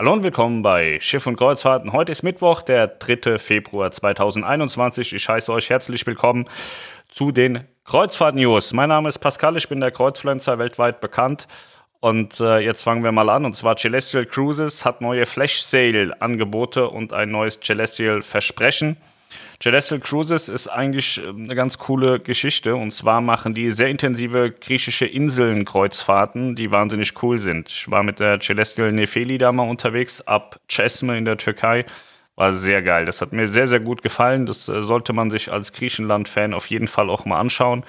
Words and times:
Hallo 0.00 0.12
und 0.12 0.22
willkommen 0.22 0.62
bei 0.62 1.00
Schiff 1.00 1.26
und 1.26 1.34
Kreuzfahrten. 1.34 1.92
Heute 1.92 2.12
ist 2.12 2.22
Mittwoch, 2.22 2.62
der 2.62 2.86
3. 2.86 3.36
Februar 3.36 3.90
2021. 3.90 5.12
Ich 5.12 5.28
heiße 5.28 5.52
euch 5.52 5.70
herzlich 5.70 6.06
willkommen 6.06 6.48
zu 7.08 7.32
den 7.32 7.64
Kreuzfahrt-News. 7.84 8.72
Mein 8.74 8.90
Name 8.90 9.08
ist 9.08 9.18
Pascal, 9.18 9.56
ich 9.56 9.68
bin 9.68 9.80
der 9.80 9.90
Kreuzfluencer 9.90 10.60
weltweit 10.60 11.00
bekannt. 11.00 11.48
Und 11.98 12.38
äh, 12.38 12.60
jetzt 12.60 12.82
fangen 12.82 13.02
wir 13.02 13.10
mal 13.10 13.28
an. 13.28 13.44
Und 13.44 13.56
zwar 13.56 13.76
Celestial 13.76 14.24
Cruises 14.24 14.84
hat 14.84 15.00
neue 15.00 15.26
Flash 15.26 15.62
Sale 15.62 16.14
Angebote 16.22 16.88
und 16.88 17.12
ein 17.12 17.32
neues 17.32 17.58
Celestial 17.58 18.22
Versprechen. 18.22 18.98
Celestial 19.60 20.00
Cruises 20.00 20.48
ist 20.48 20.68
eigentlich 20.68 21.22
ähm, 21.22 21.44
eine 21.44 21.54
ganz 21.54 21.78
coole 21.78 22.20
Geschichte. 22.20 22.76
Und 22.76 22.92
zwar 22.92 23.20
machen 23.20 23.54
die 23.54 23.70
sehr 23.70 23.88
intensive 23.88 24.52
griechische 24.52 25.06
Inseln-Kreuzfahrten, 25.06 26.54
die 26.54 26.70
wahnsinnig 26.70 27.22
cool 27.22 27.38
sind. 27.38 27.68
Ich 27.68 27.90
war 27.90 28.02
mit 28.02 28.20
der 28.20 28.40
Celestial 28.40 28.92
Nefeli 28.92 29.38
da 29.38 29.52
mal 29.52 29.68
unterwegs, 29.68 30.20
ab 30.22 30.60
Cesme 30.70 31.18
in 31.18 31.24
der 31.24 31.36
Türkei. 31.36 31.84
War 32.36 32.52
sehr 32.52 32.82
geil. 32.82 33.04
Das 33.04 33.20
hat 33.20 33.32
mir 33.32 33.48
sehr, 33.48 33.66
sehr 33.66 33.80
gut 33.80 34.02
gefallen. 34.02 34.46
Das 34.46 34.68
äh, 34.68 34.82
sollte 34.82 35.12
man 35.12 35.30
sich 35.30 35.52
als 35.52 35.72
Griechenland-Fan 35.72 36.54
auf 36.54 36.66
jeden 36.66 36.88
Fall 36.88 37.10
auch 37.10 37.24
mal 37.24 37.40
anschauen. 37.40 37.84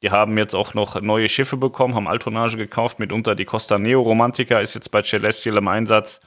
Die 0.00 0.10
haben 0.10 0.38
jetzt 0.38 0.54
auch 0.54 0.74
noch 0.74 1.00
neue 1.00 1.28
Schiffe 1.28 1.56
bekommen, 1.56 1.94
haben 1.96 2.06
Altonage 2.06 2.56
gekauft, 2.56 3.00
mitunter 3.00 3.34
die 3.34 3.44
Costa 3.44 3.78
Neo 3.78 4.00
Romantica 4.00 4.60
ist 4.60 4.74
jetzt 4.74 4.92
bei 4.92 5.02
Celestial 5.02 5.56
im 5.56 5.66
Einsatz. 5.66 6.20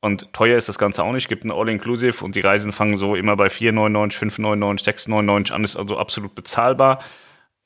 Und 0.00 0.32
teuer 0.32 0.56
ist 0.56 0.68
das 0.68 0.78
Ganze 0.78 1.02
auch 1.02 1.12
nicht. 1.12 1.28
Gibt 1.28 1.44
ein 1.44 1.50
All-Inclusive 1.50 2.24
und 2.24 2.34
die 2.34 2.40
Reisen 2.40 2.72
fangen 2.72 2.96
so 2.96 3.16
immer 3.16 3.36
bei 3.36 3.48
4,99, 3.48 4.18
5,99, 4.18 4.84
6,99 4.84 5.52
an. 5.52 5.64
Ist 5.64 5.76
also 5.76 5.98
absolut 5.98 6.34
bezahlbar. 6.34 7.02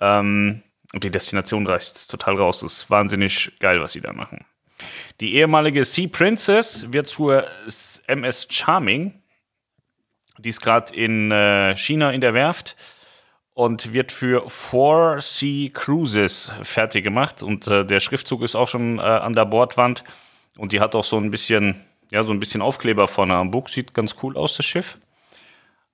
Ähm, 0.00 0.62
und 0.94 1.04
die 1.04 1.10
Destination 1.10 1.66
reicht 1.66 2.10
total 2.10 2.36
raus. 2.36 2.60
Das 2.60 2.72
ist 2.72 2.90
wahnsinnig 2.90 3.52
geil, 3.60 3.80
was 3.80 3.92
sie 3.92 4.00
da 4.00 4.12
machen. 4.12 4.44
Die 5.20 5.34
ehemalige 5.34 5.84
Sea 5.84 6.08
Princess 6.08 6.90
wird 6.90 7.06
zur 7.06 7.46
MS 8.06 8.48
Charming. 8.50 9.22
Die 10.38 10.48
ist 10.48 10.60
gerade 10.60 10.94
in 10.94 11.30
äh, 11.30 11.76
China 11.76 12.10
in 12.10 12.20
der 12.20 12.34
Werft 12.34 12.76
und 13.54 13.92
wird 13.92 14.10
für 14.10 14.48
Four 14.48 15.20
Sea 15.20 15.70
Cruises 15.72 16.50
fertig 16.62 17.04
gemacht. 17.04 17.42
Und 17.42 17.66
äh, 17.66 17.84
der 17.84 18.00
Schriftzug 18.00 18.42
ist 18.42 18.54
auch 18.54 18.68
schon 18.68 18.98
äh, 18.98 19.02
an 19.02 19.34
der 19.34 19.44
Bordwand. 19.44 20.04
Und 20.56 20.72
die 20.72 20.80
hat 20.80 20.94
auch 20.94 21.04
so 21.04 21.18
ein 21.18 21.30
bisschen 21.30 21.80
ja, 22.12 22.22
so 22.22 22.32
ein 22.32 22.40
bisschen 22.40 22.60
Aufkleber 22.60 23.08
vorne 23.08 23.34
am 23.34 23.50
Bug. 23.50 23.70
Sieht 23.70 23.94
ganz 23.94 24.16
cool 24.22 24.36
aus, 24.36 24.56
das 24.56 24.66
Schiff. 24.66 24.98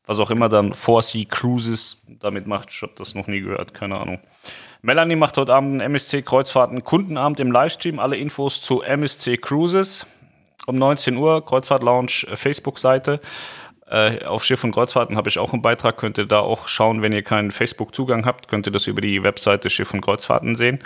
Was 0.04 0.18
auch 0.18 0.30
immer 0.30 0.48
dann 0.48 0.72
Four 0.72 1.02
Sea 1.02 1.24
Cruises 1.24 1.98
damit 2.20 2.46
macht. 2.46 2.70
Ich 2.70 2.82
habe 2.82 2.92
das 2.96 3.14
noch 3.14 3.28
nie 3.28 3.40
gehört, 3.40 3.72
keine 3.72 3.98
Ahnung. 3.98 4.18
Melanie 4.82 5.16
macht 5.16 5.36
heute 5.36 5.54
Abend 5.54 5.80
MSC 5.80 6.22
Kreuzfahrten 6.22 6.82
Kundenabend 6.82 7.40
im 7.40 7.52
Livestream. 7.52 8.00
Alle 8.00 8.16
Infos 8.16 8.60
zu 8.60 8.82
MSC 8.82 9.36
Cruises 9.36 10.06
um 10.66 10.74
19 10.76 11.16
Uhr, 11.16 11.44
Kreuzfahrt 11.44 11.82
Lounge 11.82 12.26
äh, 12.30 12.36
Facebook-Seite. 12.36 13.20
Äh, 13.86 14.24
auf 14.24 14.44
Schiff 14.44 14.64
und 14.64 14.72
Kreuzfahrten 14.72 15.16
habe 15.16 15.28
ich 15.28 15.38
auch 15.38 15.52
einen 15.52 15.62
Beitrag. 15.62 15.96
Könnt 15.98 16.18
ihr 16.18 16.26
da 16.26 16.40
auch 16.40 16.66
schauen, 16.66 17.00
wenn 17.00 17.12
ihr 17.12 17.22
keinen 17.22 17.52
Facebook-Zugang 17.52 18.26
habt, 18.26 18.48
könnt 18.48 18.66
ihr 18.66 18.72
das 18.72 18.86
über 18.86 19.00
die 19.00 19.22
Webseite 19.22 19.70
Schiff 19.70 19.94
und 19.94 20.00
Kreuzfahrten 20.00 20.56
sehen. 20.56 20.80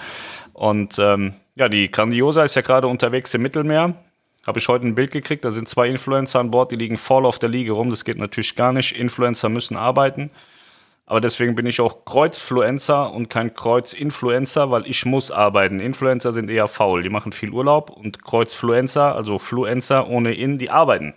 Und 0.53 0.99
ähm, 0.99 1.35
ja, 1.55 1.69
die 1.69 1.91
Grandiosa 1.91 2.45
ist 2.45 2.55
ja 2.55 2.63
gerade 2.63 2.87
unterwegs 2.87 3.33
im 3.35 3.43
Mittelmeer. 3.43 3.95
Habe 4.47 4.59
ich 4.59 4.69
heute 4.69 4.87
ein 4.87 4.95
Bild 4.95 5.13
gekriegt, 5.13 5.45
da 5.45 5.51
sind 5.53 5.69
zwei 5.69 5.89
Influencer 5.89 6.41
an 6.41 6.51
Bord, 6.51 6.73
die 6.73 6.77
liegen 6.77 6.97
voll 6.97 7.27
auf 7.27 7.39
der 7.39 7.49
Liege 7.49 7.73
rum. 7.73 7.91
Das 7.91 8.05
geht 8.05 8.19
natürlich 8.19 8.57
gar 8.57 8.73
nicht. 8.73 8.93
Influencer 8.93 9.49
müssen 9.49 9.77
arbeiten. 9.77 10.31
Aber 11.07 11.21
deswegen 11.21 11.55
bin 11.55 11.67
ich 11.67 11.81
auch 11.81 12.05
Kreuzfluencer 12.05 13.13
und 13.13 13.29
kein 13.29 13.55
Kreuzinfluencer, 13.55 14.71
weil 14.71 14.87
ich 14.87 15.05
muss 15.05 15.31
arbeiten. 15.31 15.81
Influencer 15.81 16.33
sind 16.33 16.49
eher 16.49 16.69
faul, 16.69 17.03
die 17.03 17.11
machen 17.11 17.33
viel 17.33 17.51
Urlaub 17.51 17.91
und 17.91 18.25
Kreuzfluencer, 18.25 19.15
also 19.15 19.39
Fluencer 19.39 20.09
ohne 20.09 20.33
In, 20.35 20.59
die 20.59 20.71
arbeiten. 20.71 21.15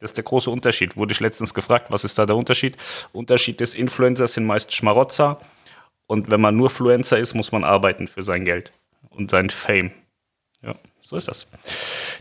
Das 0.00 0.10
ist 0.10 0.16
der 0.16 0.24
große 0.24 0.50
Unterschied. 0.50 0.96
Wurde 0.96 1.12
ich 1.12 1.20
letztens 1.20 1.54
gefragt, 1.54 1.86
was 1.90 2.04
ist 2.04 2.18
da 2.18 2.26
der 2.26 2.36
Unterschied? 2.36 2.76
Unterschied 3.12 3.60
des 3.60 3.74
Influencers 3.74 4.34
sind 4.34 4.46
meist 4.46 4.72
Schmarotzer 4.74 5.40
und 6.06 6.30
wenn 6.30 6.40
man 6.40 6.56
nur 6.56 6.70
Fluencer 6.70 7.18
ist, 7.18 7.34
muss 7.34 7.52
man 7.52 7.64
arbeiten 7.64 8.08
für 8.08 8.22
sein 8.22 8.44
Geld 8.44 8.72
und 9.10 9.30
sein 9.30 9.50
Fame. 9.50 9.92
Ja. 10.62 10.74
So 11.12 11.18
ist 11.18 11.28
das. 11.28 11.46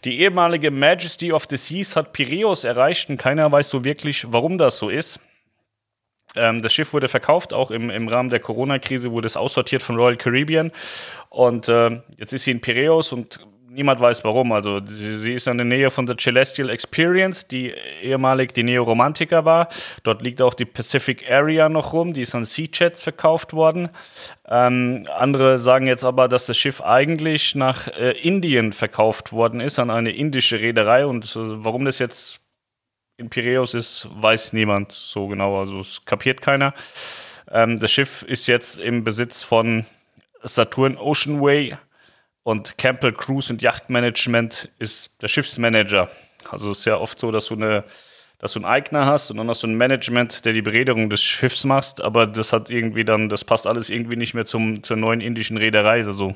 Die 0.03 0.19
ehemalige 0.19 0.69
Majesty 0.69 1.31
of 1.31 1.45
the 1.49 1.55
Seas 1.55 1.95
hat 1.95 2.11
Piräus 2.11 2.65
erreicht 2.65 3.09
und 3.09 3.15
keiner 3.15 3.49
weiß 3.49 3.69
so 3.69 3.85
wirklich, 3.85 4.25
warum 4.33 4.57
das 4.57 4.77
so 4.79 4.89
ist. 4.89 5.21
Ähm, 6.35 6.61
das 6.61 6.73
Schiff 6.73 6.91
wurde 6.91 7.07
verkauft, 7.07 7.53
auch 7.53 7.71
im, 7.71 7.89
im 7.89 8.09
Rahmen 8.09 8.29
der 8.29 8.41
Corona-Krise 8.41 9.11
wurde 9.11 9.27
es 9.27 9.37
aussortiert 9.37 9.81
von 9.81 9.95
Royal 9.95 10.17
Caribbean. 10.17 10.73
Und 11.29 11.69
äh, 11.69 12.01
jetzt 12.17 12.33
ist 12.33 12.43
sie 12.43 12.51
in 12.51 12.59
Piräus 12.59 13.13
und 13.13 13.39
niemand 13.71 13.99
weiß 13.99 14.23
warum. 14.23 14.51
Also 14.51 14.81
sie, 14.85 15.17
sie, 15.17 15.33
ist 15.33 15.47
in 15.47 15.57
der 15.57 15.65
Nähe 15.65 15.89
von 15.89 16.05
der 16.05 16.17
Celestial 16.17 16.69
Experience, 16.69 17.47
die 17.47 17.73
ehemalig 18.01 18.53
die 18.53 18.63
Neo 18.63 18.83
Romantica 18.83 19.45
war. 19.45 19.69
Dort 20.03 20.21
liegt 20.21 20.41
auch 20.41 20.53
die 20.53 20.65
Pacific 20.65 21.29
Area 21.29 21.69
noch 21.69 21.93
rum, 21.93 22.13
die 22.13 22.21
ist 22.21 22.35
an 22.35 22.45
Sea 22.45 22.67
Chats 22.67 23.03
verkauft 23.03 23.53
worden. 23.53 23.89
Ähm, 24.47 25.07
andere 25.15 25.57
sagen 25.57 25.87
jetzt 25.87 26.03
aber, 26.03 26.27
dass 26.27 26.45
das 26.45 26.57
Schiff 26.57 26.81
eigentlich 26.81 27.55
nach 27.55 27.87
äh, 27.87 28.11
Indien 28.11 28.73
verkauft 28.73 29.31
worden 29.31 29.61
ist, 29.61 29.79
an 29.79 29.89
eine 29.89 30.11
indische 30.11 30.59
Reederei. 30.59 31.05
Und 31.05 31.25
äh, 31.35 31.63
warum 31.63 31.85
das 31.85 31.99
jetzt 31.99 32.41
in 33.17 33.29
Piräus 33.29 33.73
ist, 33.73 34.07
weiß 34.13 34.53
niemand 34.53 34.91
so 34.91 35.27
genau. 35.27 35.59
Also 35.59 35.79
es 35.79 36.03
kapiert 36.05 36.41
keiner. 36.41 36.73
Ähm, 37.49 37.79
das 37.79 37.91
Schiff 37.91 38.23
ist 38.23 38.47
jetzt 38.47 38.79
im 38.79 39.03
Besitz 39.03 39.41
von 39.41 39.85
Saturn 40.43 40.97
Oceanway 40.97 41.77
und 42.43 42.77
Campbell 42.77 43.13
Cruise 43.13 43.51
und 43.51 43.61
Yachtmanagement 43.61 44.69
ist 44.79 45.21
der 45.21 45.27
Schiffsmanager. 45.27 46.09
Also 46.49 46.71
es 46.71 46.79
ist 46.79 46.85
ja 46.85 46.97
oft 46.97 47.19
so, 47.19 47.31
dass 47.31 47.45
du 47.47 47.55
eine 47.55 47.83
dass 48.41 48.53
du 48.53 48.59
einen 48.59 48.65
Eigner 48.65 49.05
hast 49.05 49.29
und 49.29 49.37
dann 49.37 49.47
hast 49.49 49.61
du 49.61 49.67
ein 49.67 49.75
Management, 49.75 50.45
der 50.45 50.53
die 50.53 50.63
Bereederung 50.63 51.11
des 51.11 51.21
Schiffs 51.21 51.63
machst, 51.63 52.01
aber 52.01 52.25
das 52.25 52.51
hat 52.53 52.71
irgendwie 52.71 53.05
dann, 53.05 53.29
das 53.29 53.45
passt 53.45 53.67
alles 53.67 53.91
irgendwie 53.91 54.15
nicht 54.15 54.33
mehr 54.33 54.47
zum, 54.47 54.81
zur 54.81 54.97
neuen 54.97 55.21
indischen 55.21 55.57
Reederei. 55.57 55.97
Also 55.97 56.35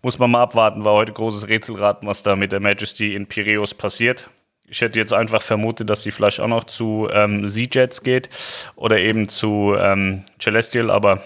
muss 0.00 0.20
man 0.20 0.30
mal 0.30 0.42
abwarten, 0.42 0.84
war 0.84 0.92
heute 0.92 1.12
großes 1.12 1.48
Rätselraten, 1.48 2.06
was 2.06 2.22
da 2.22 2.36
mit 2.36 2.52
der 2.52 2.60
Majesty 2.60 3.16
in 3.16 3.26
Piraeus 3.26 3.74
passiert. 3.74 4.30
Ich 4.68 4.80
hätte 4.80 5.00
jetzt 5.00 5.12
einfach 5.12 5.42
vermutet, 5.42 5.90
dass 5.90 6.04
sie 6.04 6.12
vielleicht 6.12 6.38
auch 6.38 6.46
noch 6.46 6.64
zu 6.64 7.08
ähm, 7.12 7.48
Z-Jets 7.48 8.04
geht 8.04 8.28
oder 8.76 8.98
eben 8.98 9.28
zu 9.28 9.74
ähm, 9.76 10.22
Celestial, 10.40 10.88
aber 10.88 11.20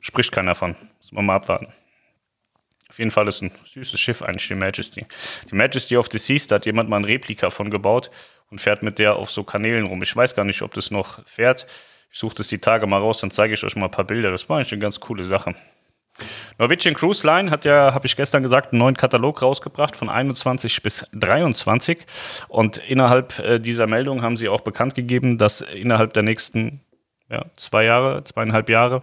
spricht 0.00 0.32
keiner 0.32 0.56
von. 0.56 0.74
Muss 0.98 1.12
man 1.12 1.26
mal 1.26 1.36
abwarten. 1.36 1.68
Auf 2.92 2.98
jeden 2.98 3.10
Fall 3.10 3.26
ist 3.26 3.40
ein 3.40 3.50
süßes 3.72 3.98
Schiff 3.98 4.20
eigentlich, 4.20 4.46
die 4.48 4.54
Majesty. 4.54 5.06
Die 5.50 5.54
Majesty 5.54 5.96
of 5.96 6.08
the 6.12 6.18
Seas, 6.18 6.46
da 6.46 6.56
hat 6.56 6.66
jemand 6.66 6.90
mal 6.90 6.98
ein 6.98 7.04
Replika 7.04 7.48
von 7.48 7.70
gebaut 7.70 8.10
und 8.50 8.60
fährt 8.60 8.82
mit 8.82 8.98
der 8.98 9.16
auf 9.16 9.30
so 9.30 9.44
Kanälen 9.44 9.86
rum. 9.86 10.02
Ich 10.02 10.14
weiß 10.14 10.34
gar 10.34 10.44
nicht, 10.44 10.60
ob 10.60 10.74
das 10.74 10.90
noch 10.90 11.26
fährt. 11.26 11.66
Ich 12.10 12.18
suche 12.18 12.34
das 12.34 12.48
die 12.48 12.58
Tage 12.58 12.86
mal 12.86 12.98
raus, 12.98 13.18
dann 13.22 13.30
zeige 13.30 13.54
ich 13.54 13.64
euch 13.64 13.76
mal 13.76 13.86
ein 13.86 13.90
paar 13.90 14.04
Bilder. 14.04 14.30
Das 14.30 14.46
war 14.50 14.58
eigentlich 14.58 14.72
eine 14.72 14.82
ganz 14.82 15.00
coole 15.00 15.24
Sache. 15.24 15.54
Norwegian 16.58 16.94
Cruise 16.94 17.26
Line 17.26 17.50
hat 17.50 17.64
ja, 17.64 17.94
habe 17.94 18.06
ich 18.06 18.14
gestern 18.14 18.42
gesagt, 18.42 18.74
einen 18.74 18.80
neuen 18.80 18.98
Katalog 18.98 19.40
rausgebracht 19.40 19.96
von 19.96 20.10
21 20.10 20.82
bis 20.82 21.06
23. 21.14 22.04
Und 22.48 22.76
innerhalb 22.76 23.38
äh, 23.38 23.58
dieser 23.58 23.86
Meldung 23.86 24.20
haben 24.20 24.36
sie 24.36 24.50
auch 24.50 24.60
bekannt 24.60 24.94
gegeben, 24.94 25.38
dass 25.38 25.62
innerhalb 25.62 26.12
der 26.12 26.24
nächsten 26.24 26.82
ja, 27.30 27.46
zwei 27.56 27.84
Jahre, 27.84 28.22
zweieinhalb 28.24 28.68
Jahre 28.68 29.00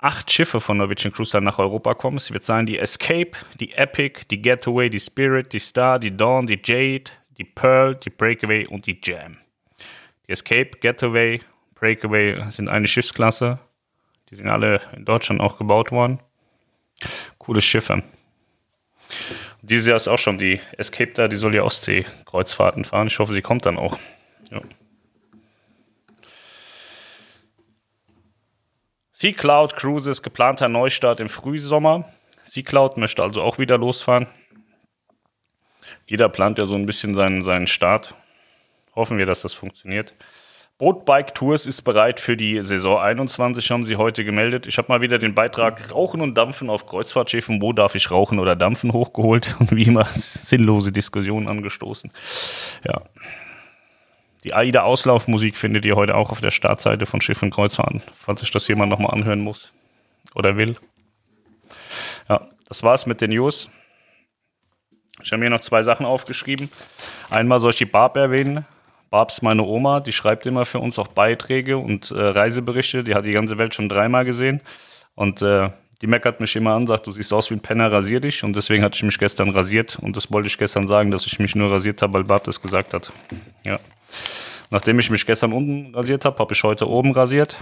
acht 0.00 0.30
Schiffe 0.30 0.60
von 0.60 0.78
Norwegian 0.78 1.12
Cruise 1.12 1.36
Line 1.36 1.44
nach 1.44 1.58
Europa 1.58 1.94
kommen. 1.94 2.16
Es 2.16 2.32
wird 2.32 2.44
sein 2.44 2.66
die 2.66 2.78
Escape, 2.78 3.32
die 3.58 3.72
Epic, 3.72 4.22
die 4.30 4.40
Getaway, 4.40 4.88
die 4.88 5.00
Spirit, 5.00 5.52
die 5.52 5.58
Star, 5.60 5.98
die 5.98 6.16
Dawn, 6.16 6.46
die 6.46 6.60
Jade, 6.62 7.10
die 7.38 7.44
Pearl, 7.44 7.96
die 7.96 8.10
Breakaway 8.10 8.66
und 8.66 8.86
die 8.86 8.98
Jam. 9.02 9.38
Die 10.26 10.32
Escape, 10.32 10.70
Getaway, 10.80 11.40
Breakaway 11.74 12.50
sind 12.50 12.68
eine 12.68 12.86
Schiffsklasse. 12.86 13.58
Die 14.30 14.36
sind 14.36 14.48
alle 14.48 14.80
in 14.96 15.04
Deutschland 15.04 15.40
auch 15.40 15.58
gebaut 15.58 15.90
worden. 15.90 16.20
Coole 17.38 17.60
Schiffe. 17.60 18.02
Dieses 19.62 19.88
Jahr 19.88 19.96
ist 19.96 20.08
auch 20.08 20.18
schon 20.18 20.38
die 20.38 20.60
Escape 20.78 21.12
da, 21.12 21.28
die 21.28 21.36
soll 21.36 21.52
die 21.52 21.60
Ostsee-Kreuzfahrten 21.60 22.84
fahren. 22.84 23.08
Ich 23.08 23.18
hoffe, 23.18 23.32
sie 23.32 23.42
kommt 23.42 23.66
dann 23.66 23.76
auch. 23.76 23.98
Ja. 24.50 24.60
Sea 29.20 29.34
Cloud 29.34 29.76
Cruises 29.76 30.22
geplanter 30.22 30.70
Neustart 30.70 31.20
im 31.20 31.28
Frühsommer. 31.28 32.06
Sea 32.42 32.62
Cloud 32.62 32.96
möchte 32.96 33.22
also 33.22 33.42
auch 33.42 33.58
wieder 33.58 33.76
losfahren. 33.76 34.26
Jeder 36.06 36.30
plant 36.30 36.56
ja 36.56 36.64
so 36.64 36.74
ein 36.74 36.86
bisschen 36.86 37.12
seinen, 37.12 37.42
seinen 37.42 37.66
Start. 37.66 38.14
Hoffen 38.96 39.18
wir, 39.18 39.26
dass 39.26 39.42
das 39.42 39.52
funktioniert. 39.52 40.14
Boatbike 40.78 41.34
Tours 41.34 41.66
ist 41.66 41.82
bereit 41.82 42.18
für 42.18 42.34
die 42.34 42.62
Saison 42.62 42.98
21, 42.98 43.70
haben 43.70 43.84
sie 43.84 43.96
heute 43.96 44.24
gemeldet. 44.24 44.66
Ich 44.66 44.78
habe 44.78 44.88
mal 44.88 45.02
wieder 45.02 45.18
den 45.18 45.34
Beitrag 45.34 45.92
Rauchen 45.92 46.22
und 46.22 46.34
Dampfen 46.34 46.70
auf 46.70 46.86
Kreuzfahrtschiffen. 46.86 47.60
Wo 47.60 47.74
darf 47.74 47.94
ich 47.94 48.10
rauchen 48.10 48.38
oder 48.38 48.56
dampfen 48.56 48.94
hochgeholt 48.94 49.54
und 49.58 49.70
wie 49.72 49.82
immer 49.82 50.04
sinnlose 50.10 50.92
Diskussionen 50.92 51.46
angestoßen. 51.46 52.10
Ja. 52.84 53.02
Die 54.44 54.54
AIDA-Auslaufmusik 54.54 55.56
findet 55.56 55.84
ihr 55.84 55.96
heute 55.96 56.14
auch 56.14 56.30
auf 56.30 56.40
der 56.40 56.50
Startseite 56.50 57.06
von 57.06 57.20
Schiff 57.20 57.42
und 57.42 57.50
Kreuzfahrten, 57.50 58.02
falls 58.14 58.40
sich 58.40 58.50
das 58.50 58.66
jemand 58.68 58.90
nochmal 58.90 59.12
anhören 59.12 59.40
muss 59.40 59.72
oder 60.34 60.56
will. 60.56 60.76
Ja, 62.28 62.48
das 62.68 62.82
war's 62.82 63.06
mit 63.06 63.20
den 63.20 63.30
News. 63.30 63.68
Ich 65.22 65.32
habe 65.32 65.40
mir 65.40 65.50
noch 65.50 65.60
zwei 65.60 65.82
Sachen 65.82 66.06
aufgeschrieben. 66.06 66.70
Einmal 67.28 67.58
soll 67.58 67.70
ich 67.70 67.76
die 67.76 67.84
Barb 67.84 68.16
erwähnen. 68.16 68.64
Barb 69.10 69.30
ist 69.30 69.42
meine 69.42 69.62
Oma, 69.62 70.00
die 70.00 70.12
schreibt 70.12 70.46
immer 70.46 70.64
für 70.64 70.78
uns 70.78 70.98
auch 70.98 71.08
Beiträge 71.08 71.76
und 71.76 72.10
äh, 72.10 72.20
Reiseberichte. 72.20 73.04
Die 73.04 73.14
hat 73.14 73.26
die 73.26 73.32
ganze 73.32 73.58
Welt 73.58 73.74
schon 73.74 73.88
dreimal 73.88 74.24
gesehen. 74.24 74.60
Und 75.16 75.42
äh, 75.42 75.68
die 76.00 76.06
meckert 76.06 76.40
mich 76.40 76.54
immer 76.56 76.74
an, 76.74 76.86
sagt, 76.86 77.06
du 77.06 77.10
siehst 77.10 77.32
aus 77.32 77.50
wie 77.50 77.54
ein 77.54 77.60
Penner, 77.60 77.92
rasier 77.92 78.20
dich. 78.20 78.44
Und 78.44 78.54
deswegen 78.56 78.84
hatte 78.84 78.96
ich 78.96 79.02
mich 79.02 79.18
gestern 79.18 79.50
rasiert. 79.50 79.98
Und 80.00 80.16
das 80.16 80.32
wollte 80.32 80.46
ich 80.46 80.56
gestern 80.56 80.86
sagen, 80.86 81.10
dass 81.10 81.26
ich 81.26 81.38
mich 81.38 81.54
nur 81.54 81.70
rasiert 81.70 82.00
habe, 82.00 82.14
weil 82.14 82.24
Barb 82.24 82.44
das 82.44 82.62
gesagt 82.62 82.94
hat. 82.94 83.12
Ja. 83.64 83.78
Nachdem 84.70 84.98
ich 84.98 85.10
mich 85.10 85.26
gestern 85.26 85.52
unten 85.52 85.94
rasiert 85.94 86.24
habe, 86.24 86.38
habe 86.38 86.54
ich 86.54 86.62
heute 86.62 86.88
oben 86.88 87.12
rasiert. 87.12 87.56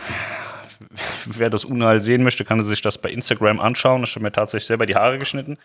Wer 1.25 1.51
das 1.51 1.65
Unheil 1.65 2.01
sehen 2.01 2.23
möchte, 2.23 2.45
kann 2.45 2.63
sich 2.63 2.83
das 2.83 2.99
bei 2.99 3.11
Instagram 3.11 3.61
anschauen. 3.61 4.05
Ich 4.05 4.15
habe 4.15 4.25
mir 4.25 4.33
tatsächlich 4.33 4.67
selber 4.67 4.87
die 4.87 4.95
Haare 4.95 5.19
geschnitten. 5.19 5.59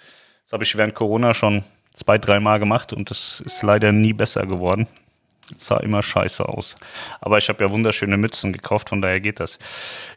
Das 0.46 0.54
habe 0.54 0.64
ich 0.64 0.78
während 0.78 0.96
Corona 0.96 1.34
schon 1.34 1.64
zwei, 1.94 2.18
dreimal 2.18 2.60
gemacht 2.60 2.94
und 2.94 3.10
das 3.10 3.42
ist 3.42 3.62
leider 3.62 3.92
nie 3.92 4.14
besser 4.14 4.46
geworden. 4.46 4.88
Sah 5.58 5.78
immer 5.78 6.02
scheiße 6.02 6.48
aus. 6.48 6.76
Aber 7.20 7.38
ich 7.38 7.50
habe 7.50 7.64
ja 7.64 7.70
wunderschöne 7.70 8.18
Mützen 8.18 8.54
gekauft, 8.54 8.90
von 8.90 9.02
daher 9.02 9.20
geht 9.20 9.40
das. 9.40 9.60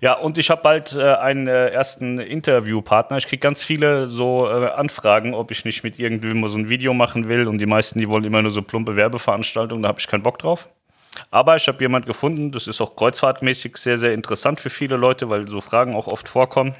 Ja, 0.00 0.14
und 0.14 0.38
ich 0.38 0.50
habe 0.50 0.62
bald 0.62 0.94
äh, 0.94 1.14
einen 1.14 1.48
äh, 1.48 1.70
ersten 1.70 2.18
Interviewpartner. 2.18 3.16
Ich 3.16 3.26
kriege 3.26 3.40
ganz 3.40 3.64
viele 3.64 4.06
so 4.06 4.48
äh, 4.48 4.68
Anfragen, 4.70 5.34
ob 5.34 5.50
ich 5.50 5.64
nicht 5.64 5.82
mit 5.82 5.98
irgendwem 5.98 6.40
mal 6.40 6.48
so 6.48 6.58
ein 6.58 6.68
Video 6.68 6.94
machen 6.94 7.28
will. 7.28 7.48
Und 7.48 7.58
die 7.58 7.66
meisten, 7.66 7.98
die 7.98 8.08
wollen 8.08 8.24
immer 8.24 8.40
nur 8.40 8.52
so 8.52 8.62
plumpe 8.62 8.94
Werbeveranstaltungen, 8.94 9.82
da 9.82 9.88
habe 9.88 9.98
ich 9.98 10.06
keinen 10.06 10.22
Bock 10.22 10.38
drauf. 10.38 10.68
Aber 11.30 11.56
ich 11.56 11.66
habe 11.66 11.82
jemand 11.82 12.06
gefunden, 12.06 12.52
das 12.52 12.68
ist 12.68 12.80
auch 12.80 12.94
kreuzfahrtmäßig 12.94 13.76
sehr, 13.78 13.98
sehr 13.98 14.12
interessant 14.12 14.60
für 14.60 14.70
viele 14.70 14.96
Leute, 14.96 15.28
weil 15.28 15.48
so 15.48 15.60
Fragen 15.60 15.96
auch 15.96 16.06
oft 16.06 16.28
vorkommen, 16.28 16.74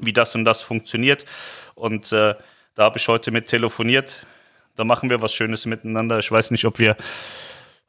wie 0.00 0.12
das 0.12 0.34
und 0.34 0.44
das 0.44 0.62
funktioniert. 0.62 1.24
Und 1.74 2.12
äh, 2.12 2.34
da 2.74 2.84
habe 2.84 2.98
ich 2.98 3.06
heute 3.06 3.30
mit 3.30 3.46
telefoniert 3.46 4.26
da 4.78 4.84
machen 4.84 5.10
wir 5.10 5.20
was 5.20 5.34
Schönes 5.34 5.66
miteinander. 5.66 6.20
Ich 6.20 6.30
weiß 6.30 6.52
nicht, 6.52 6.64
ob 6.64 6.78
wir, 6.78 6.96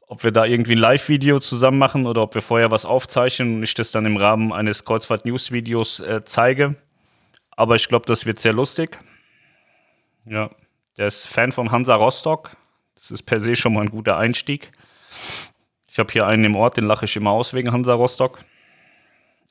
ob 0.08 0.24
wir 0.24 0.32
da 0.32 0.44
irgendwie 0.44 0.72
ein 0.72 0.78
Live-Video 0.78 1.38
zusammen 1.38 1.78
machen 1.78 2.04
oder 2.04 2.22
ob 2.22 2.34
wir 2.34 2.42
vorher 2.42 2.72
was 2.72 2.84
aufzeichnen 2.84 3.56
und 3.56 3.62
ich 3.62 3.74
das 3.74 3.92
dann 3.92 4.06
im 4.06 4.16
Rahmen 4.16 4.52
eines 4.52 4.84
Kreuzfahrt-News-Videos 4.84 6.00
äh, 6.00 6.22
zeige. 6.24 6.74
Aber 7.52 7.76
ich 7.76 7.86
glaube, 7.86 8.06
das 8.06 8.26
wird 8.26 8.40
sehr 8.40 8.52
lustig. 8.52 8.98
Ja, 10.24 10.50
der 10.96 11.06
ist 11.06 11.26
Fan 11.26 11.52
von 11.52 11.70
Hansa 11.70 11.94
Rostock. 11.94 12.56
Das 12.96 13.12
ist 13.12 13.22
per 13.22 13.38
se 13.38 13.54
schon 13.54 13.74
mal 13.74 13.82
ein 13.82 13.90
guter 13.90 14.18
Einstieg. 14.18 14.72
Ich 15.86 15.98
habe 15.98 16.12
hier 16.12 16.26
einen 16.26 16.44
im 16.44 16.56
Ort, 16.56 16.76
den 16.76 16.84
lache 16.84 17.04
ich 17.04 17.16
immer 17.16 17.30
aus 17.30 17.54
wegen 17.54 17.72
Hansa 17.72 17.94
Rostock. 17.94 18.40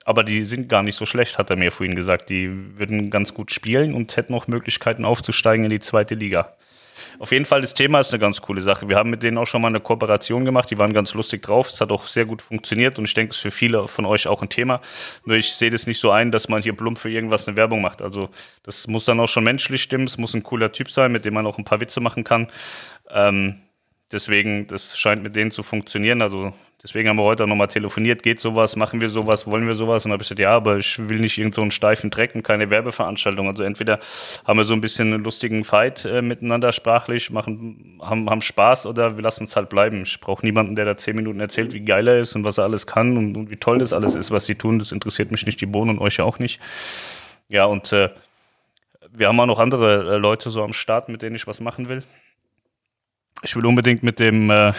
Aber 0.04 0.24
die 0.24 0.44
sind 0.44 0.68
gar 0.68 0.84
nicht 0.84 0.96
so 0.96 1.06
schlecht, 1.06 1.38
hat 1.38 1.50
er 1.50 1.56
mir 1.56 1.72
vorhin 1.72 1.96
gesagt. 1.96 2.30
Die 2.30 2.78
würden 2.78 3.10
ganz 3.10 3.34
gut 3.34 3.52
spielen 3.52 3.94
und 3.94 4.18
hätten 4.18 4.34
auch 4.34 4.48
Möglichkeiten 4.48 5.06
aufzusteigen 5.06 5.64
in 5.64 5.70
die 5.70 5.80
zweite 5.80 6.16
Liga. 6.16 6.58
Auf 7.20 7.32
jeden 7.32 7.46
Fall, 7.46 7.62
das 7.62 7.74
Thema 7.74 8.00
ist 8.00 8.14
eine 8.14 8.20
ganz 8.20 8.42
coole 8.42 8.62
Sache. 8.62 8.90
Wir 8.90 8.98
haben 8.98 9.10
mit 9.10 9.24
denen 9.24 9.38
auch 9.38 9.48
schon 9.48 9.62
mal 9.62 9.68
eine 9.68 9.80
Kooperation 9.80 10.46
gemacht. 10.46 10.70
Die 10.72 10.78
waren 10.78 10.94
ganz 10.94 11.14
lustig 11.14 11.42
drauf. 11.42 11.70
Es 11.70 11.82
hat 11.82 11.92
auch 11.92 12.04
sehr 12.06 12.26
gut 12.26 12.42
funktioniert 12.42 13.00
und 13.00 13.06
ich 13.06 13.14
denke, 13.14 13.32
es 13.32 13.38
ist 13.38 13.42
für 13.42 13.52
viele 13.52 13.88
von 13.88 14.06
euch 14.06 14.28
auch 14.28 14.42
ein 14.42 14.50
Thema. 14.50 14.82
Nur 15.26 15.38
ich 15.38 15.54
sehe 15.54 15.70
das 15.70 15.88
nicht 15.88 16.00
so 16.00 16.12
ein, 16.12 16.32
dass 16.32 16.50
man 16.50 16.62
hier 16.62 16.74
plump 16.74 16.98
für 16.98 17.10
irgendwas 17.10 17.48
eine 17.48 17.58
Werbung 17.58 17.82
macht. 17.82 18.02
Also 18.02 18.30
das 18.64 18.88
muss 18.88 19.06
dann 19.06 19.20
auch 19.20 19.28
schon 19.28 19.44
menschlich 19.44 19.82
stimmen. 19.82 20.06
Es 20.06 20.18
muss 20.18 20.34
ein 20.34 20.44
cooler 20.44 20.72
Typ 20.72 20.90
sein, 20.92 21.12
mit 21.12 21.26
dem 21.26 21.34
man 21.34 21.46
auch 21.46 21.58
ein 21.58 21.66
paar 21.66 21.80
Witze 21.82 22.02
machen 22.02 22.24
kann. 22.24 22.48
Ähm, 23.10 23.62
deswegen, 24.12 24.68
das 24.68 24.98
scheint 24.98 25.24
mit 25.24 25.36
denen 25.36 25.52
zu 25.52 25.64
funktionieren. 25.64 26.22
Also 26.22 26.54
Deswegen 26.82 27.10
haben 27.10 27.18
wir 27.18 27.24
heute 27.24 27.44
auch 27.44 27.48
nochmal 27.48 27.68
telefoniert. 27.68 28.24
Geht 28.24 28.40
sowas? 28.40 28.78
Machen 28.78 29.02
wir 29.02 29.10
sowas? 29.10 29.46
Wollen 29.46 29.68
wir 29.68 29.76
sowas? 29.76 30.06
Und 30.06 30.10
dann 30.10 30.14
habe 30.14 30.24
ich 30.24 30.30
gesagt, 30.30 30.40
ja, 30.40 30.52
aber 30.52 30.78
ich 30.78 30.98
will 31.10 31.20
nicht 31.20 31.38
irgendeinen 31.38 31.72
so 31.72 31.76
steifen 31.76 32.10
Dreck 32.10 32.36
und 32.36 32.44
keine 32.44 32.70
Werbeveranstaltung. 32.70 33.50
Also 33.50 33.64
entweder 33.64 34.00
haben 34.46 34.58
wir 34.58 34.64
so 34.64 34.74
ein 34.74 34.80
bisschen 34.80 35.14
einen 35.14 35.24
lustigen 35.24 35.66
Fight 35.66 36.06
äh, 36.06 36.22
miteinander 36.22 36.72
sprachlich, 36.72 37.32
machen, 37.32 38.00
haben, 38.02 38.30
haben 38.30 38.42
Spaß 38.42 38.86
oder 38.86 39.18
wir 39.18 39.24
lassen 39.24 39.44
es 39.44 39.58
halt 39.58 39.68
bleiben. 39.68 40.04
Ich 40.04 40.22
brauche 40.22 40.46
niemanden, 40.46 40.76
der 40.76 40.86
da 40.86 40.96
zehn 40.96 41.18
Minuten 41.18 41.42
erzählt, 41.42 41.74
wie 41.74 41.82
geil 41.82 42.08
er 42.08 42.22
ist 42.22 42.34
und 42.38 42.46
was 42.46 42.58
er 42.58 42.64
alles 42.64 42.88
kann 42.88 43.18
und, 43.18 43.36
und 43.36 43.52
wie 43.52 43.58
toll 43.58 43.80
das 43.80 43.92
alles 43.92 44.16
ist, 44.16 44.32
was 44.32 44.46
sie 44.46 44.56
tun. 44.56 44.80
Das 44.80 44.94
interessiert 44.94 45.32
mich 45.32 45.46
nicht 45.46 45.60
die 45.60 45.66
Bohnen 45.66 45.98
und 45.98 46.00
euch 46.00 46.16
ja 46.16 46.24
auch 46.24 46.40
nicht. 46.40 46.62
Ja, 47.50 47.66
und 47.66 47.92
äh, 47.92 48.10
wir 49.12 49.28
haben 49.28 49.40
auch 49.42 49.48
noch 49.48 49.60
andere 49.60 50.16
äh, 50.16 50.18
Leute 50.18 50.50
so 50.50 50.64
am 50.64 50.72
Start, 50.72 51.10
mit 51.10 51.24
denen 51.24 51.36
ich 51.36 51.46
was 51.46 51.60
machen 51.60 51.90
will. 51.90 52.04
Ich 53.44 53.54
will 53.56 53.66
unbedingt 53.66 54.02
mit 54.02 54.22
dem 54.22 54.50
äh, 54.50 54.72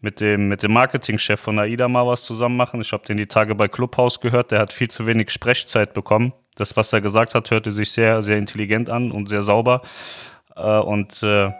mit 0.00 0.20
dem, 0.20 0.48
mit 0.48 0.62
dem 0.62 0.72
Marketingchef 0.72 1.40
von 1.40 1.58
AIDA 1.58 1.88
mal 1.88 2.06
was 2.06 2.22
zusammen 2.22 2.56
machen. 2.56 2.80
Ich 2.80 2.92
habe 2.92 3.04
den 3.04 3.16
die 3.16 3.26
Tage 3.26 3.54
bei 3.54 3.68
Clubhouse 3.68 4.20
gehört. 4.20 4.52
Der 4.52 4.60
hat 4.60 4.72
viel 4.72 4.88
zu 4.88 5.06
wenig 5.06 5.30
Sprechzeit 5.30 5.92
bekommen. 5.92 6.32
Das, 6.54 6.76
was 6.76 6.92
er 6.92 7.00
gesagt 7.00 7.34
hat, 7.34 7.50
hörte 7.50 7.72
sich 7.72 7.92
sehr, 7.92 8.22
sehr 8.22 8.38
intelligent 8.38 8.90
an 8.90 9.10
und 9.10 9.28
sehr 9.28 9.42
sauber. 9.42 9.82
Äh, 10.54 10.78
und 10.78 11.22
äh, 11.22 11.50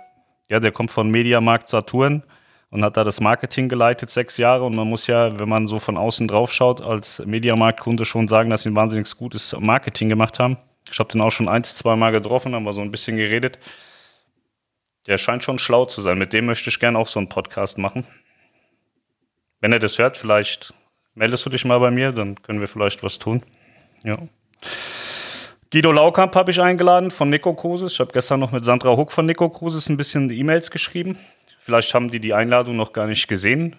ja, 0.50 0.60
der 0.60 0.72
kommt 0.72 0.90
von 0.90 1.10
Mediamarkt 1.10 1.68
Saturn 1.68 2.22
und 2.70 2.84
hat 2.84 2.96
da 2.96 3.04
das 3.04 3.20
Marketing 3.20 3.68
geleitet 3.68 4.10
sechs 4.10 4.36
Jahre. 4.36 4.64
Und 4.64 4.76
man 4.76 4.88
muss 4.88 5.08
ja, 5.08 5.38
wenn 5.38 5.48
man 5.48 5.66
so 5.66 5.80
von 5.80 5.96
außen 5.96 6.28
drauf 6.28 6.52
schaut, 6.52 6.80
als 6.80 7.24
Mediamarkt-Kunde 7.24 8.04
schon 8.04 8.28
sagen, 8.28 8.50
dass 8.50 8.62
sie 8.62 8.70
ein 8.70 8.76
wahnsinnig 8.76 9.10
gutes 9.16 9.56
Marketing 9.58 10.08
gemacht 10.08 10.38
haben. 10.38 10.58
Ich 10.90 10.98
habe 10.98 11.10
den 11.10 11.20
auch 11.20 11.30
schon 11.30 11.48
ein, 11.48 11.64
zwei 11.64 11.96
Mal 11.96 12.12
getroffen, 12.12 12.54
haben 12.54 12.64
wir 12.64 12.72
so 12.72 12.80
ein 12.80 12.90
bisschen 12.90 13.16
geredet. 13.16 13.58
Der 15.06 15.18
scheint 15.18 15.42
schon 15.42 15.58
schlau 15.58 15.86
zu 15.86 16.02
sein. 16.02 16.18
Mit 16.18 16.32
dem 16.32 16.46
möchte 16.46 16.70
ich 16.70 16.78
gerne 16.78 16.98
auch 16.98 17.08
so 17.08 17.18
einen 17.18 17.28
Podcast 17.28 17.78
machen 17.78 18.06
wenn 19.60 19.72
er 19.72 19.78
das 19.78 19.98
hört, 19.98 20.16
vielleicht 20.16 20.72
meldest 21.14 21.44
du 21.44 21.50
dich 21.50 21.64
mal 21.64 21.78
bei 21.78 21.90
mir, 21.90 22.12
dann 22.12 22.40
können 22.42 22.60
wir 22.60 22.68
vielleicht 22.68 23.02
was 23.02 23.18
tun. 23.18 23.42
Ja. 24.04 24.18
Guido 25.70 25.92
Laukamp 25.92 26.34
habe 26.34 26.50
ich 26.50 26.60
eingeladen 26.60 27.10
von 27.10 27.28
Nico 27.28 27.52
Kruses. 27.52 27.92
Ich 27.92 28.00
habe 28.00 28.12
gestern 28.12 28.40
noch 28.40 28.52
mit 28.52 28.64
Sandra 28.64 28.96
Huck 28.96 29.12
von 29.12 29.26
Nico 29.26 29.48
Kruses 29.50 29.88
ein 29.88 29.98
bisschen 29.98 30.30
E-Mails 30.30 30.70
geschrieben. 30.70 31.18
Vielleicht 31.60 31.92
haben 31.92 32.10
die 32.10 32.20
die 32.20 32.32
Einladung 32.32 32.76
noch 32.76 32.94
gar 32.94 33.06
nicht 33.06 33.28
gesehen. 33.28 33.76